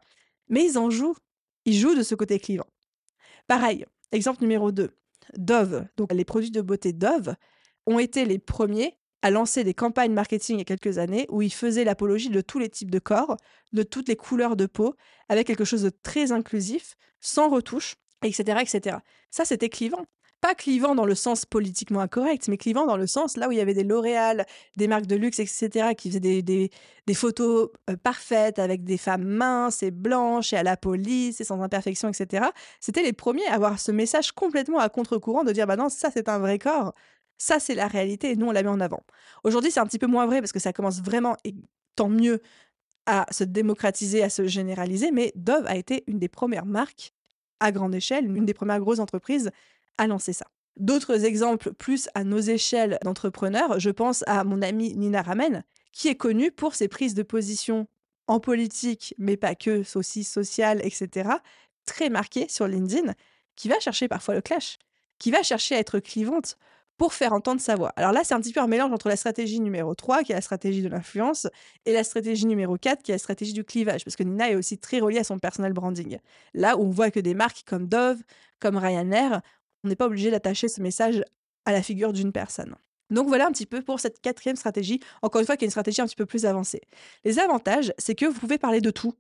Mais 0.48 0.64
ils 0.64 0.78
en 0.78 0.90
jouent. 0.90 1.16
Ils 1.64 1.78
jouent 1.78 1.94
de 1.94 2.02
ce 2.02 2.14
côté 2.14 2.38
clivant. 2.38 2.66
Pareil, 3.46 3.86
exemple 4.12 4.42
numéro 4.42 4.70
2. 4.70 4.90
Dove, 5.36 5.86
donc 5.96 6.12
les 6.12 6.24
produits 6.24 6.50
de 6.50 6.60
beauté 6.60 6.92
Dove, 6.92 7.34
ont 7.86 7.98
été 7.98 8.24
les 8.24 8.38
premiers 8.38 8.98
à 9.22 9.30
lancer 9.30 9.64
des 9.64 9.74
campagnes 9.74 10.12
marketing 10.12 10.56
il 10.56 10.58
y 10.60 10.62
a 10.62 10.64
quelques 10.64 10.98
années 10.98 11.26
où 11.28 11.42
ils 11.42 11.52
faisaient 11.52 11.84
l'apologie 11.84 12.30
de 12.30 12.40
tous 12.40 12.58
les 12.58 12.68
types 12.68 12.90
de 12.90 12.98
corps, 12.98 13.36
de 13.72 13.82
toutes 13.82 14.08
les 14.08 14.16
couleurs 14.16 14.56
de 14.56 14.66
peau, 14.66 14.94
avec 15.28 15.46
quelque 15.46 15.64
chose 15.64 15.82
de 15.82 15.90
très 15.90 16.32
inclusif, 16.32 16.94
sans 17.20 17.48
retouche, 17.48 17.96
etc. 18.22 18.60
etc. 18.60 18.98
Ça, 19.30 19.44
c'était 19.44 19.68
clivant. 19.68 20.04
Pas 20.40 20.54
clivant 20.54 20.94
dans 20.94 21.04
le 21.04 21.16
sens 21.16 21.44
politiquement 21.44 22.00
incorrect, 22.00 22.46
mais 22.48 22.56
clivant 22.56 22.86
dans 22.86 22.96
le 22.96 23.08
sens 23.08 23.36
là 23.36 23.48
où 23.48 23.52
il 23.52 23.58
y 23.58 23.60
avait 23.60 23.74
des 23.74 23.82
L'Oréal, 23.82 24.46
des 24.76 24.86
marques 24.86 25.06
de 25.06 25.16
luxe, 25.16 25.40
etc., 25.40 25.94
qui 25.96 26.10
faisaient 26.10 26.42
des, 26.42 26.70
photos 27.14 27.70
euh, 27.90 27.96
parfaites 27.96 28.58
avec 28.58 28.84
des 28.84 28.98
femmes 28.98 29.24
minces 29.24 29.82
et 29.82 29.90
blanches 29.90 30.52
et 30.52 30.56
à 30.56 30.62
la 30.62 30.76
police 30.76 31.40
et 31.40 31.44
sans 31.44 31.60
imperfection, 31.60 32.08
etc. 32.08 32.46
C'était 32.80 33.02
les 33.02 33.12
premiers 33.12 33.46
à 33.48 33.54
avoir 33.54 33.80
ce 33.80 33.90
message 33.90 34.32
complètement 34.32 34.78
à 34.78 34.88
contre-courant 34.88 35.42
de 35.42 35.52
dire 35.52 35.66
bah 35.66 35.76
non, 35.76 35.88
ça 35.88 36.10
c'est 36.12 36.28
un 36.28 36.38
vrai 36.38 36.58
corps, 36.58 36.92
ça, 37.38 37.60
c'est 37.60 37.74
la 37.74 37.86
réalité 37.86 38.32
et 38.32 38.36
nous, 38.36 38.46
on 38.46 38.52
la 38.52 38.62
met 38.62 38.68
en 38.68 38.80
avant. 38.80 39.02
Aujourd'hui, 39.44 39.70
c'est 39.70 39.80
un 39.80 39.86
petit 39.86 39.98
peu 39.98 40.08
moins 40.08 40.26
vrai 40.26 40.40
parce 40.40 40.52
que 40.52 40.58
ça 40.58 40.72
commence 40.72 41.00
vraiment, 41.00 41.36
et 41.44 41.54
tant 41.94 42.08
mieux, 42.08 42.40
à 43.06 43.26
se 43.30 43.44
démocratiser, 43.44 44.22
à 44.22 44.28
se 44.28 44.46
généraliser, 44.46 45.12
mais 45.12 45.32
Dove 45.36 45.64
a 45.66 45.76
été 45.76 46.04
une 46.08 46.18
des 46.18 46.28
premières 46.28 46.66
marques 46.66 47.12
à 47.60 47.72
grande 47.72 47.94
échelle, 47.94 48.26
une 48.26 48.44
des 48.44 48.54
premières 48.54 48.80
grosses 48.80 48.98
entreprises 48.98 49.50
à 49.98 50.06
lancer 50.06 50.32
ça. 50.32 50.46
D'autres 50.76 51.24
exemples 51.24 51.72
plus 51.72 52.08
à 52.14 52.24
nos 52.24 52.38
échelles 52.38 52.98
d'entrepreneurs, 53.02 53.80
je 53.80 53.90
pense 53.90 54.22
à 54.26 54.44
mon 54.44 54.62
amie 54.62 54.94
Nina 54.94 55.22
Ramen, 55.22 55.64
qui 55.92 56.08
est 56.08 56.14
connue 56.14 56.52
pour 56.52 56.74
ses 56.74 56.88
prises 56.88 57.14
de 57.14 57.24
position 57.24 57.88
en 58.28 58.40
politique, 58.40 59.14
mais 59.18 59.36
pas 59.36 59.54
que, 59.54 59.82
aussi 59.96 60.22
sociale, 60.22 60.80
etc., 60.84 61.30
très 61.84 62.10
marquées 62.10 62.46
sur 62.48 62.68
LinkedIn, 62.68 63.14
qui 63.56 63.68
va 63.68 63.80
chercher 63.80 64.06
parfois 64.06 64.34
le 64.34 64.40
clash, 64.40 64.78
qui 65.18 65.30
va 65.30 65.42
chercher 65.42 65.74
à 65.74 65.78
être 65.78 65.98
clivante 65.98 66.56
pour 66.98 67.14
faire 67.14 67.32
entendre 67.32 67.60
sa 67.60 67.76
voix. 67.76 67.92
Alors 67.96 68.12
là, 68.12 68.22
c'est 68.24 68.34
un 68.34 68.40
petit 68.40 68.52
peu 68.52 68.60
un 68.60 68.66
mélange 68.66 68.92
entre 68.92 69.08
la 69.08 69.16
stratégie 69.16 69.60
numéro 69.60 69.94
3, 69.94 70.24
qui 70.24 70.32
est 70.32 70.34
la 70.34 70.40
stratégie 70.40 70.82
de 70.82 70.88
l'influence, 70.88 71.46
et 71.86 71.92
la 71.92 72.04
stratégie 72.04 72.44
numéro 72.44 72.76
4, 72.76 73.02
qui 73.02 73.12
est 73.12 73.14
la 73.14 73.18
stratégie 73.18 73.52
du 73.52 73.64
clivage, 73.64 74.04
parce 74.04 74.16
que 74.16 74.24
Nina 74.24 74.50
est 74.50 74.56
aussi 74.56 74.78
très 74.78 74.98
reliée 75.00 75.20
à 75.20 75.24
son 75.24 75.38
personal 75.38 75.72
branding. 75.72 76.18
Là 76.54 76.76
où 76.76 76.82
on 76.82 76.90
voit 76.90 77.10
que 77.10 77.20
des 77.20 77.34
marques 77.34 77.62
comme 77.64 77.86
Dove, 77.86 78.20
comme 78.58 78.76
Ryanair, 78.76 79.40
on 79.84 79.88
n'est 79.88 79.96
pas 79.96 80.06
obligé 80.06 80.30
d'attacher 80.30 80.68
ce 80.68 80.80
message 80.80 81.22
à 81.64 81.72
la 81.72 81.82
figure 81.82 82.12
d'une 82.12 82.32
personne. 82.32 82.74
Donc 83.10 83.28
voilà 83.28 83.46
un 83.46 83.52
petit 83.52 83.66
peu 83.66 83.82
pour 83.82 84.00
cette 84.00 84.20
quatrième 84.20 84.56
stratégie, 84.56 85.00
encore 85.22 85.40
une 85.40 85.46
fois 85.46 85.56
qui 85.56 85.64
est 85.64 85.68
une 85.68 85.70
stratégie 85.70 86.00
un 86.00 86.06
petit 86.06 86.16
peu 86.16 86.26
plus 86.26 86.44
avancée. 86.44 86.82
Les 87.24 87.38
avantages, 87.38 87.92
c'est 87.98 88.14
que 88.14 88.26
vous 88.26 88.38
pouvez 88.38 88.58
parler 88.58 88.80
de 88.80 88.90
tout, 88.90 89.14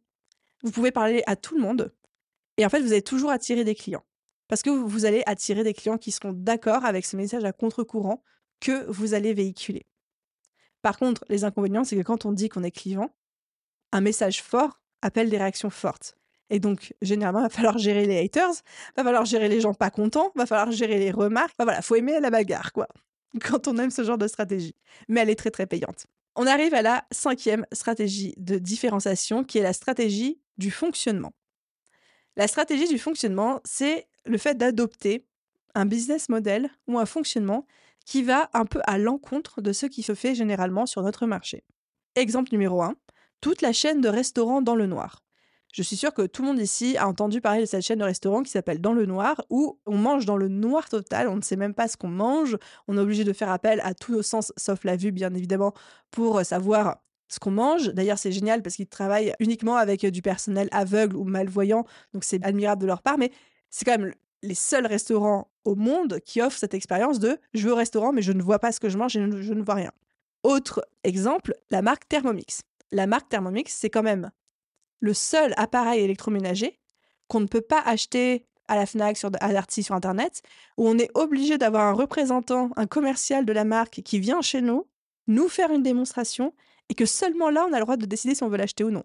vous 0.62 0.70
pouvez 0.70 0.90
parler 0.90 1.22
à 1.26 1.36
tout 1.36 1.54
le 1.54 1.62
monde, 1.62 1.92
et 2.58 2.66
en 2.66 2.68
fait 2.68 2.80
vous 2.80 2.92
allez 2.92 3.02
toujours 3.02 3.30
attirer 3.30 3.64
des 3.64 3.74
clients 3.74 4.04
parce 4.48 4.62
que 4.62 4.70
vous 4.70 5.04
allez 5.04 5.22
attirer 5.26 5.62
des 5.62 5.74
clients 5.74 5.98
qui 5.98 6.10
seront 6.10 6.32
d'accord 6.32 6.84
avec 6.84 7.04
ce 7.04 7.16
message 7.16 7.44
à 7.44 7.52
contre-courant 7.52 8.22
que 8.60 8.90
vous 8.90 9.14
allez 9.14 9.34
véhiculer. 9.34 9.86
Par 10.82 10.98
contre, 10.98 11.24
les 11.28 11.44
inconvénients, 11.44 11.84
c'est 11.84 11.96
que 11.96 12.02
quand 12.02 12.24
on 12.24 12.32
dit 12.32 12.48
qu'on 12.48 12.64
est 12.64 12.70
clivant, 12.70 13.14
un 13.92 14.00
message 14.00 14.42
fort 14.42 14.80
appelle 15.02 15.28
des 15.28 15.38
réactions 15.38 15.70
fortes. 15.70 16.17
Et 16.50 16.60
donc, 16.60 16.94
généralement, 17.02 17.40
il 17.40 17.44
va 17.44 17.48
falloir 17.48 17.78
gérer 17.78 18.06
les 18.06 18.18
haters, 18.18 18.50
il 18.50 18.92
va 18.96 19.04
falloir 19.04 19.24
gérer 19.24 19.48
les 19.48 19.60
gens 19.60 19.74
pas 19.74 19.90
contents, 19.90 20.32
va 20.34 20.46
falloir 20.46 20.70
gérer 20.70 20.98
les 20.98 21.10
remarques. 21.10 21.52
Enfin, 21.54 21.64
voilà, 21.64 21.82
faut 21.82 21.94
aimer 21.94 22.18
la 22.20 22.30
bagarre, 22.30 22.72
quoi, 22.72 22.88
quand 23.42 23.68
on 23.68 23.76
aime 23.76 23.90
ce 23.90 24.04
genre 24.04 24.18
de 24.18 24.28
stratégie. 24.28 24.74
Mais 25.08 25.20
elle 25.20 25.30
est 25.30 25.36
très, 25.36 25.50
très 25.50 25.66
payante. 25.66 26.06
On 26.36 26.46
arrive 26.46 26.74
à 26.74 26.82
la 26.82 27.04
cinquième 27.10 27.66
stratégie 27.72 28.34
de 28.36 28.58
différenciation, 28.58 29.44
qui 29.44 29.58
est 29.58 29.62
la 29.62 29.72
stratégie 29.72 30.40
du 30.56 30.70
fonctionnement. 30.70 31.32
La 32.36 32.46
stratégie 32.46 32.88
du 32.88 32.98
fonctionnement, 32.98 33.60
c'est 33.64 34.06
le 34.24 34.38
fait 34.38 34.56
d'adopter 34.56 35.26
un 35.74 35.86
business 35.86 36.28
model 36.28 36.70
ou 36.86 36.98
un 36.98 37.06
fonctionnement 37.06 37.66
qui 38.06 38.22
va 38.22 38.48
un 38.54 38.64
peu 38.64 38.80
à 38.86 38.96
l'encontre 38.96 39.60
de 39.60 39.72
ce 39.72 39.86
qui 39.86 40.02
se 40.02 40.14
fait 40.14 40.34
généralement 40.34 40.86
sur 40.86 41.02
notre 41.02 41.26
marché. 41.26 41.64
Exemple 42.14 42.50
numéro 42.52 42.80
1, 42.82 42.94
toute 43.40 43.60
la 43.60 43.72
chaîne 43.72 44.00
de 44.00 44.08
restaurants 44.08 44.62
dans 44.62 44.76
le 44.76 44.86
noir. 44.86 45.22
Je 45.72 45.82
suis 45.82 45.96
sûre 45.96 46.14
que 46.14 46.22
tout 46.22 46.42
le 46.42 46.48
monde 46.48 46.60
ici 46.60 46.96
a 46.96 47.06
entendu 47.06 47.40
parler 47.40 47.60
de 47.60 47.66
cette 47.66 47.82
chaîne 47.82 47.98
de 47.98 48.04
restaurants 48.04 48.42
qui 48.42 48.50
s'appelle 48.50 48.80
Dans 48.80 48.92
le 48.94 49.06
Noir, 49.06 49.42
où 49.50 49.78
on 49.86 49.96
mange 49.96 50.24
dans 50.24 50.36
le 50.36 50.48
noir 50.48 50.88
total, 50.88 51.28
on 51.28 51.36
ne 51.36 51.42
sait 51.42 51.56
même 51.56 51.74
pas 51.74 51.88
ce 51.88 51.96
qu'on 51.96 52.08
mange, 52.08 52.56
on 52.88 52.96
est 52.96 53.00
obligé 53.00 53.24
de 53.24 53.32
faire 53.32 53.50
appel 53.50 53.80
à 53.84 53.94
tous 53.94 54.12
nos 54.12 54.22
sens, 54.22 54.52
sauf 54.56 54.84
la 54.84 54.96
vue 54.96 55.12
bien 55.12 55.34
évidemment, 55.34 55.74
pour 56.10 56.44
savoir 56.44 57.02
ce 57.28 57.38
qu'on 57.38 57.50
mange. 57.50 57.88
D'ailleurs, 57.92 58.18
c'est 58.18 58.32
génial 58.32 58.62
parce 58.62 58.76
qu'ils 58.76 58.88
travaillent 58.88 59.34
uniquement 59.40 59.76
avec 59.76 60.06
du 60.06 60.22
personnel 60.22 60.68
aveugle 60.72 61.16
ou 61.16 61.24
malvoyant, 61.24 61.84
donc 62.14 62.24
c'est 62.24 62.42
admirable 62.44 62.80
de 62.82 62.86
leur 62.86 63.02
part, 63.02 63.18
mais 63.18 63.30
c'est 63.68 63.84
quand 63.84 63.98
même 63.98 64.14
les 64.42 64.54
seuls 64.54 64.86
restaurants 64.86 65.50
au 65.64 65.74
monde 65.74 66.20
qui 66.24 66.40
offrent 66.40 66.56
cette 66.56 66.74
expérience 66.74 67.18
de 67.18 67.38
je 67.54 67.64
vais 67.64 67.72
au 67.72 67.76
restaurant 67.76 68.12
mais 68.12 68.22
je 68.22 68.32
ne 68.32 68.40
vois 68.40 68.60
pas 68.60 68.72
ce 68.72 68.80
que 68.80 68.88
je 68.88 68.96
mange 68.96 69.16
et 69.16 69.42
je 69.42 69.52
ne 69.52 69.62
vois 69.62 69.74
rien. 69.74 69.92
Autre 70.44 70.82
exemple, 71.04 71.54
la 71.70 71.82
marque 71.82 72.08
Thermomix. 72.08 72.62
La 72.92 73.06
marque 73.06 73.28
Thermomix, 73.28 73.72
c'est 73.72 73.90
quand 73.90 74.04
même 74.04 74.30
le 75.00 75.14
seul 75.14 75.54
appareil 75.56 76.02
électroménager 76.02 76.78
qu'on 77.28 77.40
ne 77.40 77.46
peut 77.46 77.60
pas 77.60 77.80
acheter 77.80 78.46
à 78.68 78.76
la 78.76 78.86
FNAC, 78.86 79.16
sur, 79.16 79.30
à 79.40 79.52
Darty, 79.52 79.82
sur 79.82 79.94
Internet, 79.94 80.42
où 80.76 80.88
on 80.88 80.98
est 80.98 81.10
obligé 81.14 81.58
d'avoir 81.58 81.86
un 81.86 81.92
représentant, 81.92 82.70
un 82.76 82.86
commercial 82.86 83.44
de 83.46 83.52
la 83.52 83.64
marque 83.64 84.02
qui 84.02 84.18
vient 84.18 84.42
chez 84.42 84.60
nous, 84.60 84.86
nous 85.26 85.48
faire 85.48 85.70
une 85.70 85.82
démonstration 85.82 86.54
et 86.88 86.94
que 86.94 87.06
seulement 87.06 87.50
là, 87.50 87.66
on 87.68 87.72
a 87.72 87.78
le 87.78 87.84
droit 87.84 87.96
de 87.96 88.06
décider 88.06 88.34
si 88.34 88.42
on 88.42 88.48
veut 88.48 88.56
l'acheter 88.56 88.84
ou 88.84 88.90
non. 88.90 89.04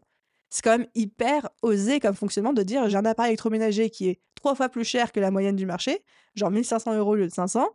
C'est 0.49 0.61
quand 0.63 0.77
même 0.77 0.87
hyper 0.95 1.49
osé 1.61 1.99
comme 1.99 2.15
fonctionnement 2.15 2.53
de 2.53 2.61
dire 2.61 2.87
j'ai 2.87 2.97
un 2.97 3.05
appareil 3.05 3.31
électroménager 3.31 3.89
qui 3.89 4.09
est 4.09 4.19
trois 4.35 4.53
fois 4.55 4.69
plus 4.69 4.83
cher 4.83 5.11
que 5.11 5.19
la 5.19 5.31
moyenne 5.31 5.55
du 5.55 5.65
marché, 5.65 6.03
genre 6.35 6.51
1500 6.51 6.95
euros 6.95 7.11
au 7.11 7.15
lieu 7.15 7.27
de 7.27 7.33
500, 7.33 7.67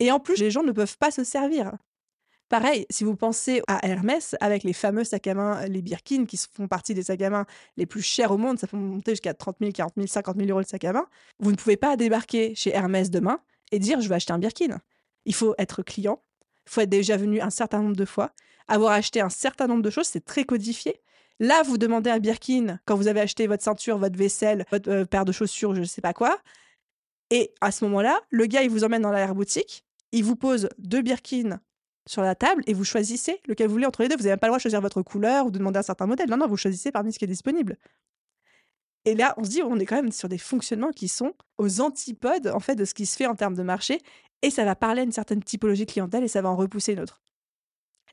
et 0.00 0.10
en 0.10 0.18
plus, 0.18 0.38
les 0.40 0.50
gens 0.50 0.62
ne 0.62 0.72
peuvent 0.72 0.98
pas 0.98 1.10
se 1.10 1.22
servir. 1.22 1.72
Pareil, 2.52 2.84
si 2.90 3.02
vous 3.02 3.16
pensez 3.16 3.62
à 3.66 3.88
Hermès, 3.88 4.36
avec 4.42 4.62
les 4.62 4.74
fameux 4.74 5.04
sacs 5.04 5.26
à 5.26 5.32
main, 5.32 5.64
les 5.68 5.80
Birkin, 5.80 6.26
qui 6.26 6.36
font 6.36 6.68
partie 6.68 6.92
des 6.92 7.04
sacs 7.04 7.22
à 7.22 7.30
main 7.30 7.46
les 7.78 7.86
plus 7.86 8.02
chers 8.02 8.30
au 8.30 8.36
monde, 8.36 8.58
ça 8.58 8.66
peut 8.66 8.76
monter 8.76 9.12
jusqu'à 9.12 9.32
30 9.32 9.56
000, 9.58 9.72
40 9.72 9.94
000, 9.96 10.06
50 10.06 10.36
000 10.36 10.50
euros 10.50 10.58
le 10.58 10.66
sac 10.66 10.84
à 10.84 10.92
main, 10.92 11.06
vous 11.38 11.50
ne 11.50 11.56
pouvez 11.56 11.78
pas 11.78 11.96
débarquer 11.96 12.54
chez 12.54 12.68
Hermès 12.68 13.08
demain 13.08 13.40
et 13.70 13.78
dire 13.78 14.02
je 14.02 14.08
vais 14.10 14.16
acheter 14.16 14.34
un 14.34 14.38
Birkin. 14.38 14.82
Il 15.24 15.34
faut 15.34 15.54
être 15.56 15.82
client, 15.82 16.22
il 16.66 16.72
faut 16.72 16.82
être 16.82 16.90
déjà 16.90 17.16
venu 17.16 17.40
un 17.40 17.48
certain 17.48 17.80
nombre 17.80 17.96
de 17.96 18.04
fois, 18.04 18.32
avoir 18.68 18.92
acheté 18.92 19.22
un 19.22 19.30
certain 19.30 19.66
nombre 19.66 19.82
de 19.82 19.88
choses, 19.88 20.08
c'est 20.08 20.26
très 20.26 20.44
codifié. 20.44 21.00
Là, 21.40 21.62
vous 21.62 21.78
demandez 21.78 22.10
un 22.10 22.18
Birkin 22.18 22.80
quand 22.84 22.96
vous 22.96 23.08
avez 23.08 23.20
acheté 23.20 23.46
votre 23.46 23.62
ceinture, 23.62 23.96
votre 23.96 24.18
vaisselle, 24.18 24.66
votre 24.70 24.90
euh, 24.90 25.04
paire 25.06 25.24
de 25.24 25.32
chaussures, 25.32 25.74
je 25.74 25.80
ne 25.80 25.86
sais 25.86 26.02
pas 26.02 26.12
quoi. 26.12 26.38
Et 27.30 27.54
à 27.62 27.70
ce 27.70 27.86
moment-là, 27.86 28.20
le 28.28 28.44
gars, 28.44 28.62
il 28.62 28.68
vous 28.68 28.84
emmène 28.84 29.00
dans 29.00 29.10
l'arrière-boutique, 29.10 29.86
il 30.12 30.22
vous 30.22 30.36
pose 30.36 30.68
deux 30.76 31.00
Birkin 31.00 31.58
sur 32.06 32.22
la 32.22 32.34
table 32.34 32.62
et 32.66 32.74
vous 32.74 32.84
choisissez 32.84 33.40
lequel 33.46 33.68
vous 33.68 33.74
voulez 33.74 33.86
entre 33.86 34.02
les 34.02 34.08
deux. 34.08 34.16
Vous 34.16 34.24
n'avez 34.24 34.36
pas 34.36 34.46
le 34.46 34.50
droit 34.50 34.58
de 34.58 34.62
choisir 34.62 34.80
votre 34.80 35.02
couleur 35.02 35.46
ou 35.46 35.50
de 35.50 35.58
demander 35.58 35.78
un 35.78 35.82
certain 35.82 36.06
modèle. 36.06 36.28
Non, 36.28 36.36
non, 36.36 36.46
vous 36.46 36.56
choisissez 36.56 36.90
parmi 36.90 37.12
ce 37.12 37.18
qui 37.18 37.24
est 37.24 37.28
disponible. 37.28 37.76
Et 39.04 39.14
là, 39.14 39.34
on 39.36 39.44
se 39.44 39.50
dit, 39.50 39.62
on 39.62 39.78
est 39.78 39.86
quand 39.86 39.96
même 39.96 40.12
sur 40.12 40.28
des 40.28 40.38
fonctionnements 40.38 40.92
qui 40.92 41.08
sont 41.08 41.34
aux 41.58 41.80
antipodes 41.80 42.48
en 42.48 42.60
fait 42.60 42.76
de 42.76 42.84
ce 42.84 42.94
qui 42.94 43.06
se 43.06 43.16
fait 43.16 43.26
en 43.26 43.34
termes 43.34 43.54
de 43.54 43.62
marché, 43.62 44.00
et 44.42 44.50
ça 44.50 44.64
va 44.64 44.74
parler 44.74 45.00
à 45.00 45.04
une 45.04 45.12
certaine 45.12 45.42
typologie 45.42 45.86
clientèle 45.86 46.24
et 46.24 46.28
ça 46.28 46.42
va 46.42 46.48
en 46.48 46.56
repousser 46.56 46.92
une 46.92 47.00
autre. 47.00 47.20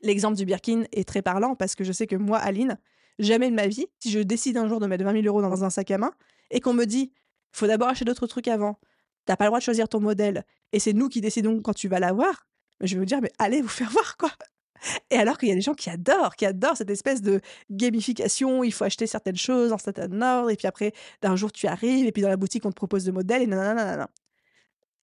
L'exemple 0.02 0.36
du 0.36 0.44
Birkin 0.44 0.84
est 0.92 1.06
très 1.06 1.22
parlant 1.22 1.54
parce 1.54 1.74
que 1.74 1.84
je 1.84 1.92
sais 1.92 2.06
que 2.06 2.16
moi, 2.16 2.38
Aline, 2.38 2.78
jamais 3.18 3.50
de 3.50 3.54
ma 3.54 3.66
vie, 3.66 3.86
si 3.98 4.10
je 4.10 4.20
décide 4.20 4.56
un 4.56 4.68
jour 4.68 4.80
de 4.80 4.86
mettre 4.86 5.04
20 5.04 5.12
000 5.22 5.26
euros 5.26 5.42
dans 5.42 5.64
un 5.64 5.70
sac 5.70 5.90
à 5.90 5.98
main 5.98 6.12
et 6.50 6.60
qu'on 6.60 6.72
me 6.72 6.86
dit, 6.86 7.12
faut 7.52 7.66
d'abord 7.66 7.88
acheter 7.88 8.04
d'autres 8.04 8.26
trucs 8.26 8.48
avant, 8.48 8.78
t'as 9.26 9.36
pas 9.36 9.44
le 9.44 9.48
droit 9.48 9.58
de 9.58 9.64
choisir 9.64 9.88
ton 9.88 10.00
modèle 10.00 10.44
et 10.72 10.78
c'est 10.78 10.92
nous 10.92 11.08
qui 11.08 11.20
décidons 11.20 11.60
quand 11.60 11.74
tu 11.74 11.88
vas 11.88 12.00
l'avoir, 12.00 12.46
je 12.80 12.94
vais 12.94 13.00
vous 13.00 13.06
dire, 13.06 13.20
mais 13.20 13.32
allez 13.38 13.62
vous 13.62 13.68
faire 13.68 13.90
voir 13.92 14.16
quoi. 14.16 14.30
Et 15.10 15.16
alors 15.16 15.36
qu'il 15.36 15.48
y 15.48 15.52
a 15.52 15.54
des 15.54 15.60
gens 15.60 15.74
qui 15.74 15.90
adorent, 15.90 16.36
qui 16.36 16.46
adorent 16.46 16.76
cette 16.76 16.90
espèce 16.90 17.20
de 17.20 17.40
gamification, 17.70 18.64
il 18.64 18.72
faut 18.72 18.84
acheter 18.84 19.06
certaines 19.06 19.36
choses 19.36 19.72
en 19.72 19.78
certain 19.78 20.22
ordre, 20.22 20.50
et 20.50 20.56
puis 20.56 20.66
après, 20.66 20.92
d'un 21.20 21.36
jour 21.36 21.52
tu 21.52 21.66
arrives, 21.66 22.06
et 22.06 22.12
puis 22.12 22.22
dans 22.22 22.30
la 22.30 22.38
boutique 22.38 22.64
on 22.64 22.70
te 22.70 22.76
propose 22.76 23.04
de 23.04 23.12
modèles, 23.12 23.42
et 23.42 23.46
non. 23.46 24.06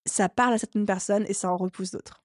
Ça 0.06 0.30
parle 0.30 0.54
à 0.54 0.58
certaines 0.58 0.86
personnes 0.86 1.26
et 1.28 1.34
ça 1.34 1.52
en 1.52 1.58
repousse 1.58 1.92
d'autres. 1.92 2.24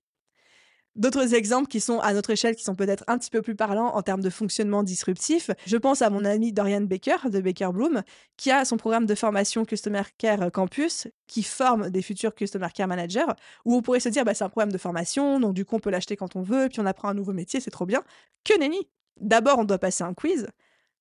D'autres 0.94 1.32
exemples 1.32 1.68
qui 1.68 1.80
sont 1.80 2.00
à 2.00 2.12
notre 2.12 2.30
échelle, 2.30 2.54
qui 2.54 2.64
sont 2.64 2.74
peut-être 2.74 3.02
un 3.06 3.16
petit 3.16 3.30
peu 3.30 3.40
plus 3.40 3.54
parlants 3.54 3.94
en 3.94 4.02
termes 4.02 4.20
de 4.20 4.28
fonctionnement 4.28 4.82
disruptif. 4.82 5.50
Je 5.64 5.78
pense 5.78 6.02
à 6.02 6.10
mon 6.10 6.22
ami 6.24 6.52
Dorian 6.52 6.82
Baker 6.82 7.30
de 7.30 7.40
Baker 7.40 7.70
Bloom, 7.72 8.02
qui 8.36 8.50
a 8.50 8.66
son 8.66 8.76
programme 8.76 9.06
de 9.06 9.14
formation 9.14 9.64
Customer 9.64 10.02
Care 10.18 10.52
Campus, 10.52 11.08
qui 11.26 11.42
forme 11.42 11.88
des 11.88 12.02
futurs 12.02 12.34
Customer 12.34 12.68
Care 12.74 12.88
Managers, 12.88 13.32
où 13.64 13.74
on 13.74 13.80
pourrait 13.80 14.00
se 14.00 14.10
dire, 14.10 14.26
bah, 14.26 14.34
c'est 14.34 14.44
un 14.44 14.50
programme 14.50 14.72
de 14.72 14.76
formation, 14.76 15.40
donc 15.40 15.54
du 15.54 15.64
coup, 15.64 15.76
on 15.76 15.80
peut 15.80 15.90
l'acheter 15.90 16.14
quand 16.14 16.36
on 16.36 16.42
veut, 16.42 16.68
puis 16.68 16.80
on 16.80 16.86
apprend 16.86 17.08
un 17.08 17.14
nouveau 17.14 17.32
métier, 17.32 17.58
c'est 17.60 17.70
trop 17.70 17.86
bien. 17.86 18.02
Que 18.44 18.58
nenni 18.58 18.86
D'abord, 19.18 19.58
on 19.60 19.64
doit 19.64 19.78
passer 19.78 20.04
un 20.04 20.12
quiz. 20.12 20.46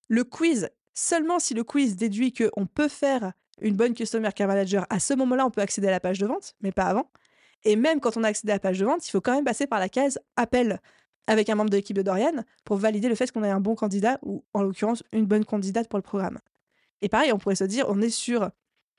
Le 0.08 0.24
quiz, 0.24 0.70
seulement 0.94 1.40
si 1.40 1.54
le 1.54 1.66
quiz 1.66 1.98
déduit 1.98 2.32
qu'on 2.34 2.66
peut 2.66 2.88
faire 2.88 3.34
une 3.60 3.76
bonne 3.76 3.94
Customer 3.94 4.30
Care 4.34 4.48
Manager, 4.48 4.86
à 4.90 5.02
ce 5.02 5.14
moment-là, 5.16 5.46
on 5.46 5.52
peut 5.52 5.62
accéder 5.62 5.90
à 5.90 5.92
la 5.92 6.00
page 6.00 6.20
de 6.20 6.28
vente, 6.28 6.56
mais 6.62 6.72
pas 6.72 6.86
avant. 6.86 7.12
Et 7.64 7.76
même 7.76 8.00
quand 8.00 8.18
on 8.18 8.24
a 8.24 8.28
accédé 8.28 8.52
à 8.52 8.56
la 8.56 8.60
page 8.60 8.80
de 8.80 8.86
vente, 8.86 9.08
il 9.08 9.12
faut 9.12 9.22
quand 9.22 9.34
même 9.34 9.46
passer 9.46 9.68
par 9.68 9.80
la 9.80 9.90
case 9.90 10.20
appel 10.36 10.80
avec 11.28 11.50
un 11.50 11.56
membre 11.56 11.70
de 11.70 11.78
l'équipe 11.78 11.96
de 11.96 12.02
Dorian 12.02 12.44
pour 12.66 12.78
valider 12.78 13.08
le 13.08 13.16
fait 13.16 13.32
qu'on 13.32 13.44
ait 13.44 13.50
un 13.50 13.60
bon 13.60 13.76
candidat 13.76 14.18
ou 14.24 14.44
en 14.54 14.64
l'occurrence 14.64 15.04
une 15.12 15.26
bonne 15.26 15.46
candidate 15.46 15.88
pour 15.88 15.98
le 15.98 16.04
programme. 16.04 16.40
Et 17.02 17.10
pareil, 17.10 17.32
on 17.32 17.38
pourrait 17.38 17.56
se 17.56 17.64
dire, 17.64 17.86
on 17.88 18.02
est 18.02 18.10
sur 18.10 18.50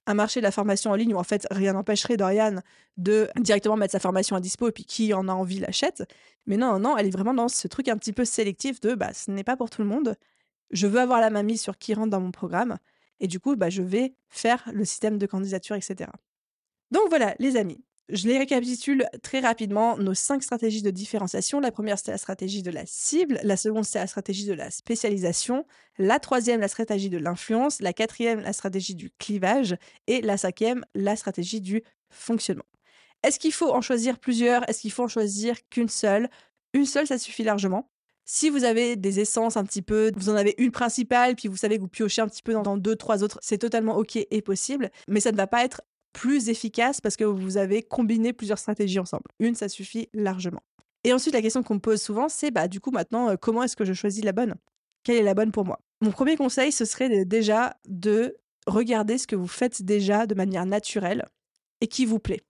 un 0.06 0.14
marché 0.14 0.40
de 0.40 0.44
la 0.44 0.50
formation 0.50 0.90
en 0.90 0.94
ligne 0.94 1.14
où 1.14 1.18
en 1.18 1.24
fait 1.24 1.46
rien 1.50 1.74
n'empêcherait 1.74 2.16
Dorian 2.16 2.60
de 2.96 3.28
directement 3.36 3.76
mettre 3.76 3.92
sa 3.92 4.00
formation 4.00 4.34
à 4.34 4.40
dispo 4.40 4.68
et 4.68 4.72
puis 4.72 4.84
qui 4.84 5.14
en 5.14 5.28
a 5.28 5.32
envie 5.32 5.60
l'achète. 5.60 6.04
Mais 6.46 6.56
non, 6.56 6.78
non, 6.78 6.96
elle 6.96 7.06
est 7.06 7.10
vraiment 7.10 7.34
dans 7.34 7.48
ce 7.48 7.68
truc 7.68 7.88
un 7.88 7.96
petit 7.96 8.12
peu 8.12 8.24
sélectif 8.24 8.80
de 8.80 8.94
bah 8.94 9.12
ce 9.12 9.30
n'est 9.30 9.44
pas 9.44 9.56
pour 9.56 9.70
tout 9.70 9.82
le 9.82 9.88
monde. 9.88 10.16
Je 10.70 10.86
veux 10.86 11.00
avoir 11.00 11.20
la 11.20 11.30
mamie 11.30 11.58
sur 11.58 11.78
qui 11.78 11.94
rentre 11.94 12.10
dans 12.10 12.20
mon 12.20 12.32
programme 12.32 12.78
et 13.20 13.28
du 13.28 13.38
coup 13.38 13.54
bah 13.54 13.70
je 13.70 13.82
vais 13.82 14.14
faire 14.28 14.68
le 14.72 14.84
système 14.84 15.18
de 15.18 15.26
candidature, 15.26 15.76
etc. 15.76 16.10
Donc 16.90 17.08
voilà, 17.08 17.34
les 17.38 17.56
amis, 17.56 17.82
je 18.08 18.28
les 18.28 18.38
récapitule 18.38 19.06
très 19.22 19.40
rapidement, 19.40 19.96
nos 19.96 20.14
cinq 20.14 20.42
stratégies 20.42 20.82
de 20.82 20.90
différenciation. 20.90 21.60
La 21.60 21.70
première, 21.70 21.98
c'est 21.98 22.10
la 22.10 22.18
stratégie 22.18 22.62
de 22.62 22.70
la 22.70 22.84
cible. 22.84 23.38
La 23.42 23.56
seconde, 23.56 23.84
c'est 23.84 23.98
la 23.98 24.06
stratégie 24.06 24.44
de 24.44 24.52
la 24.52 24.70
spécialisation. 24.70 25.64
La 25.98 26.18
troisième, 26.18 26.60
la 26.60 26.68
stratégie 26.68 27.10
de 27.10 27.18
l'influence. 27.18 27.80
La 27.80 27.92
quatrième, 27.92 28.40
la 28.40 28.52
stratégie 28.52 28.94
du 28.94 29.10
clivage. 29.18 29.76
Et 30.06 30.20
la 30.20 30.36
cinquième, 30.36 30.84
la 30.94 31.16
stratégie 31.16 31.60
du 31.60 31.82
fonctionnement. 32.10 32.64
Est-ce 33.22 33.38
qu'il 33.38 33.52
faut 33.52 33.70
en 33.72 33.80
choisir 33.80 34.18
plusieurs? 34.18 34.68
Est-ce 34.68 34.80
qu'il 34.80 34.92
faut 34.92 35.04
en 35.04 35.08
choisir 35.08 35.56
qu'une 35.70 35.88
seule? 35.88 36.28
Une 36.74 36.86
seule, 36.86 37.06
ça 37.06 37.18
suffit 37.18 37.44
largement. 37.44 37.88
Si 38.24 38.50
vous 38.50 38.64
avez 38.64 38.96
des 38.96 39.20
essences 39.20 39.56
un 39.56 39.64
petit 39.64 39.82
peu, 39.82 40.12
vous 40.16 40.28
en 40.28 40.36
avez 40.36 40.54
une 40.58 40.70
principale, 40.70 41.34
puis 41.34 41.48
vous 41.48 41.56
savez 41.56 41.76
que 41.76 41.82
vous 41.82 41.88
piochez 41.88 42.22
un 42.22 42.28
petit 42.28 42.42
peu 42.42 42.52
dans 42.52 42.76
deux, 42.76 42.94
trois 42.96 43.22
autres, 43.24 43.38
c'est 43.42 43.58
totalement 43.58 43.96
OK 43.96 44.16
et 44.16 44.42
possible, 44.42 44.90
mais 45.08 45.20
ça 45.20 45.32
ne 45.32 45.36
va 45.36 45.48
pas 45.48 45.64
être 45.64 45.82
plus 46.12 46.48
efficace 46.48 47.00
parce 47.00 47.16
que 47.16 47.24
vous 47.24 47.56
avez 47.56 47.82
combiné 47.82 48.32
plusieurs 48.32 48.58
stratégies 48.58 48.98
ensemble. 48.98 49.24
Une, 49.38 49.54
ça 49.54 49.68
suffit 49.68 50.08
largement. 50.12 50.62
Et 51.04 51.12
ensuite, 51.12 51.34
la 51.34 51.42
question 51.42 51.62
qu'on 51.62 51.74
me 51.74 51.80
pose 51.80 52.00
souvent, 52.00 52.28
c'est 52.28 52.50
bah, 52.50 52.68
du 52.68 52.80
coup, 52.80 52.90
maintenant, 52.90 53.30
euh, 53.30 53.36
comment 53.36 53.62
est-ce 53.62 53.76
que 53.76 53.84
je 53.84 53.92
choisis 53.92 54.24
la 54.24 54.32
bonne? 54.32 54.54
Quelle 55.02 55.16
est 55.16 55.22
la 55.22 55.34
bonne 55.34 55.50
pour 55.50 55.64
moi? 55.64 55.80
Mon 56.00 56.12
premier 56.12 56.36
conseil, 56.36 56.70
ce 56.70 56.84
serait 56.84 57.24
déjà 57.24 57.76
de 57.88 58.36
regarder 58.66 59.18
ce 59.18 59.26
que 59.26 59.36
vous 59.36 59.48
faites 59.48 59.82
déjà 59.82 60.26
de 60.26 60.34
manière 60.34 60.66
naturelle 60.66 61.26
et 61.80 61.88
qui 61.88 62.06
vous 62.06 62.20
plaît. 62.20 62.42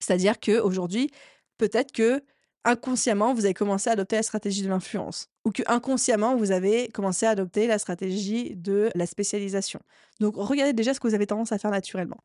C'est-à-dire 0.00 0.40
qu'aujourd'hui, 0.40 1.10
peut-être 1.58 1.92
que 1.92 2.22
inconsciemment, 2.64 3.34
vous 3.34 3.44
avez 3.44 3.54
commencé 3.54 3.90
à 3.90 3.94
adopter 3.94 4.16
la 4.16 4.22
stratégie 4.22 4.62
de 4.62 4.68
l'influence 4.68 5.28
ou 5.44 5.50
que 5.50 5.62
inconsciemment, 5.66 6.36
vous 6.36 6.50
avez 6.50 6.88
commencé 6.88 7.26
à 7.26 7.30
adopter 7.30 7.66
la 7.66 7.78
stratégie 7.78 8.54
de 8.56 8.90
la 8.94 9.06
spécialisation. 9.06 9.80
Donc, 10.20 10.34
regardez 10.36 10.72
déjà 10.72 10.94
ce 10.94 11.00
que 11.00 11.08
vous 11.08 11.14
avez 11.14 11.26
tendance 11.26 11.52
à 11.52 11.58
faire 11.58 11.70
naturellement 11.70 12.18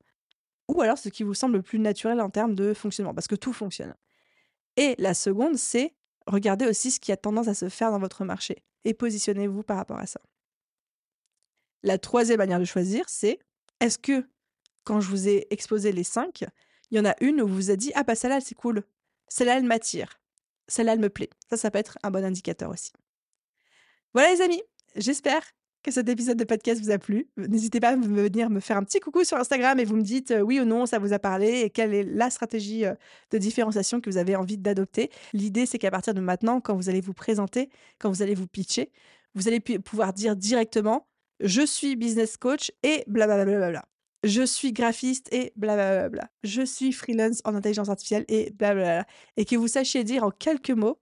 ou 0.73 0.81
alors 0.81 0.97
ce 0.97 1.09
qui 1.09 1.23
vous 1.23 1.33
semble 1.33 1.57
le 1.57 1.61
plus 1.61 1.79
naturel 1.79 2.19
en 2.21 2.29
termes 2.29 2.55
de 2.55 2.73
fonctionnement, 2.73 3.13
parce 3.13 3.27
que 3.27 3.35
tout 3.35 3.53
fonctionne. 3.53 3.95
Et 4.75 4.95
la 4.97 5.13
seconde, 5.13 5.57
c'est 5.57 5.93
regarder 6.25 6.65
aussi 6.65 6.91
ce 6.91 6.99
qui 6.99 7.11
a 7.11 7.17
tendance 7.17 7.47
à 7.47 7.53
se 7.53 7.69
faire 7.69 7.91
dans 7.91 7.99
votre 7.99 8.25
marché 8.25 8.63
et 8.85 8.93
positionnez-vous 8.93 9.63
par 9.63 9.77
rapport 9.77 9.99
à 9.99 10.05
ça. 10.05 10.19
La 11.83 11.97
troisième 11.97 12.37
manière 12.37 12.59
de 12.59 12.65
choisir, 12.65 13.07
c'est 13.07 13.39
est-ce 13.79 13.97
que 13.97 14.25
quand 14.83 14.99
je 14.99 15.09
vous 15.09 15.27
ai 15.27 15.47
exposé 15.49 15.91
les 15.91 16.03
cinq, 16.03 16.45
il 16.91 16.97
y 16.97 16.99
en 16.99 17.05
a 17.05 17.15
une 17.21 17.41
où 17.41 17.47
vous 17.47 17.55
vous 17.55 17.71
êtes 17.71 17.79
dit 17.79 17.91
ah 17.95 18.03
bah 18.03 18.15
celle-là 18.15 18.41
c'est 18.41 18.55
cool, 18.55 18.83
celle-là 19.27 19.57
elle 19.57 19.65
m'attire, 19.65 20.19
celle-là 20.67 20.93
elle 20.93 20.99
me 20.99 21.09
plaît. 21.09 21.29
Ça, 21.49 21.57
ça 21.57 21.71
peut 21.71 21.79
être 21.79 21.97
un 22.03 22.11
bon 22.11 22.23
indicateur 22.23 22.69
aussi. 22.69 22.91
Voilà 24.13 24.31
les 24.33 24.41
amis, 24.41 24.61
j'espère 24.95 25.43
que 25.83 25.91
cet 25.91 26.07
épisode 26.09 26.37
de 26.37 26.43
podcast 26.45 26.81
vous 26.81 26.91
a 26.91 26.97
plu. 26.97 27.27
N'hésitez 27.37 27.79
pas 27.79 27.89
à 27.89 27.95
venir 27.95 28.49
me 28.49 28.59
faire 28.59 28.77
un 28.77 28.83
petit 28.83 28.99
coucou 28.99 29.23
sur 29.23 29.37
Instagram 29.37 29.79
et 29.79 29.85
vous 29.85 29.97
me 29.97 30.01
dites 30.01 30.31
euh, 30.31 30.41
oui 30.41 30.59
ou 30.59 30.65
non, 30.65 30.85
ça 30.85 30.97
vous 30.97 31.13
a 31.13 31.19
parlé 31.19 31.61
et 31.61 31.69
quelle 31.69 31.93
est 31.93 32.03
la 32.03 32.29
stratégie 32.29 32.85
euh, 32.85 32.95
de 33.31 33.37
différenciation 33.37 33.99
que 33.99 34.09
vous 34.09 34.17
avez 34.17 34.35
envie 34.35 34.57
d'adopter. 34.57 35.11
L'idée, 35.33 35.65
c'est 35.65 35.77
qu'à 35.77 35.91
partir 35.91 36.13
de 36.13 36.21
maintenant, 36.21 36.61
quand 36.61 36.75
vous 36.75 36.89
allez 36.89 37.01
vous 37.01 37.13
présenter, 37.13 37.69
quand 37.99 38.09
vous 38.09 38.21
allez 38.21 38.33
vous 38.33 38.47
pitcher, 38.47 38.91
vous 39.35 39.47
allez 39.47 39.59
pouvoir 39.59 40.13
dire 40.13 40.35
directement 40.35 41.07
je 41.39 41.65
suis 41.65 41.95
business 41.95 42.37
coach 42.37 42.71
et 42.83 43.03
blablabla. 43.07 43.85
Je 44.23 44.43
suis 44.43 44.71
graphiste 44.71 45.27
et 45.33 45.51
blablabla. 45.57 46.29
Je 46.43 46.61
suis 46.61 46.93
freelance 46.93 47.41
en 47.43 47.55
intelligence 47.55 47.89
artificielle 47.89 48.23
et 48.29 48.51
blablabla. 48.51 49.05
Et 49.35 49.43
que 49.43 49.57
vous 49.57 49.67
sachiez 49.67 50.05
dire 50.05 50.23
en 50.23 50.31
quelques 50.31 50.71
mots 50.71 51.01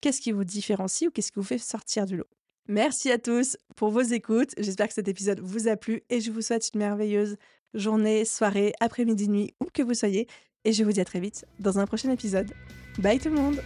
qu'est-ce 0.00 0.22
qui 0.22 0.32
vous 0.32 0.44
différencie 0.44 1.08
ou 1.08 1.10
qu'est-ce 1.10 1.32
qui 1.32 1.38
vous 1.38 1.44
fait 1.44 1.58
sortir 1.58 2.06
du 2.06 2.16
lot. 2.16 2.28
Merci 2.66 3.10
à 3.10 3.18
tous 3.18 3.58
pour 3.76 3.90
vos 3.90 4.00
écoutes. 4.00 4.54
J'espère 4.56 4.88
que 4.88 4.94
cet 4.94 5.08
épisode 5.08 5.40
vous 5.40 5.68
a 5.68 5.76
plu 5.76 6.02
et 6.08 6.20
je 6.20 6.30
vous 6.30 6.40
souhaite 6.40 6.70
une 6.72 6.80
merveilleuse 6.80 7.36
journée, 7.74 8.24
soirée, 8.24 8.72
après-midi, 8.80 9.28
nuit, 9.28 9.54
où 9.60 9.66
que 9.72 9.82
vous 9.82 9.94
soyez. 9.94 10.28
Et 10.64 10.72
je 10.72 10.82
vous 10.82 10.92
dis 10.92 11.00
à 11.00 11.04
très 11.04 11.20
vite 11.20 11.44
dans 11.60 11.78
un 11.78 11.86
prochain 11.86 12.10
épisode. 12.10 12.50
Bye 12.98 13.18
tout 13.18 13.28
le 13.28 13.34
monde 13.34 13.60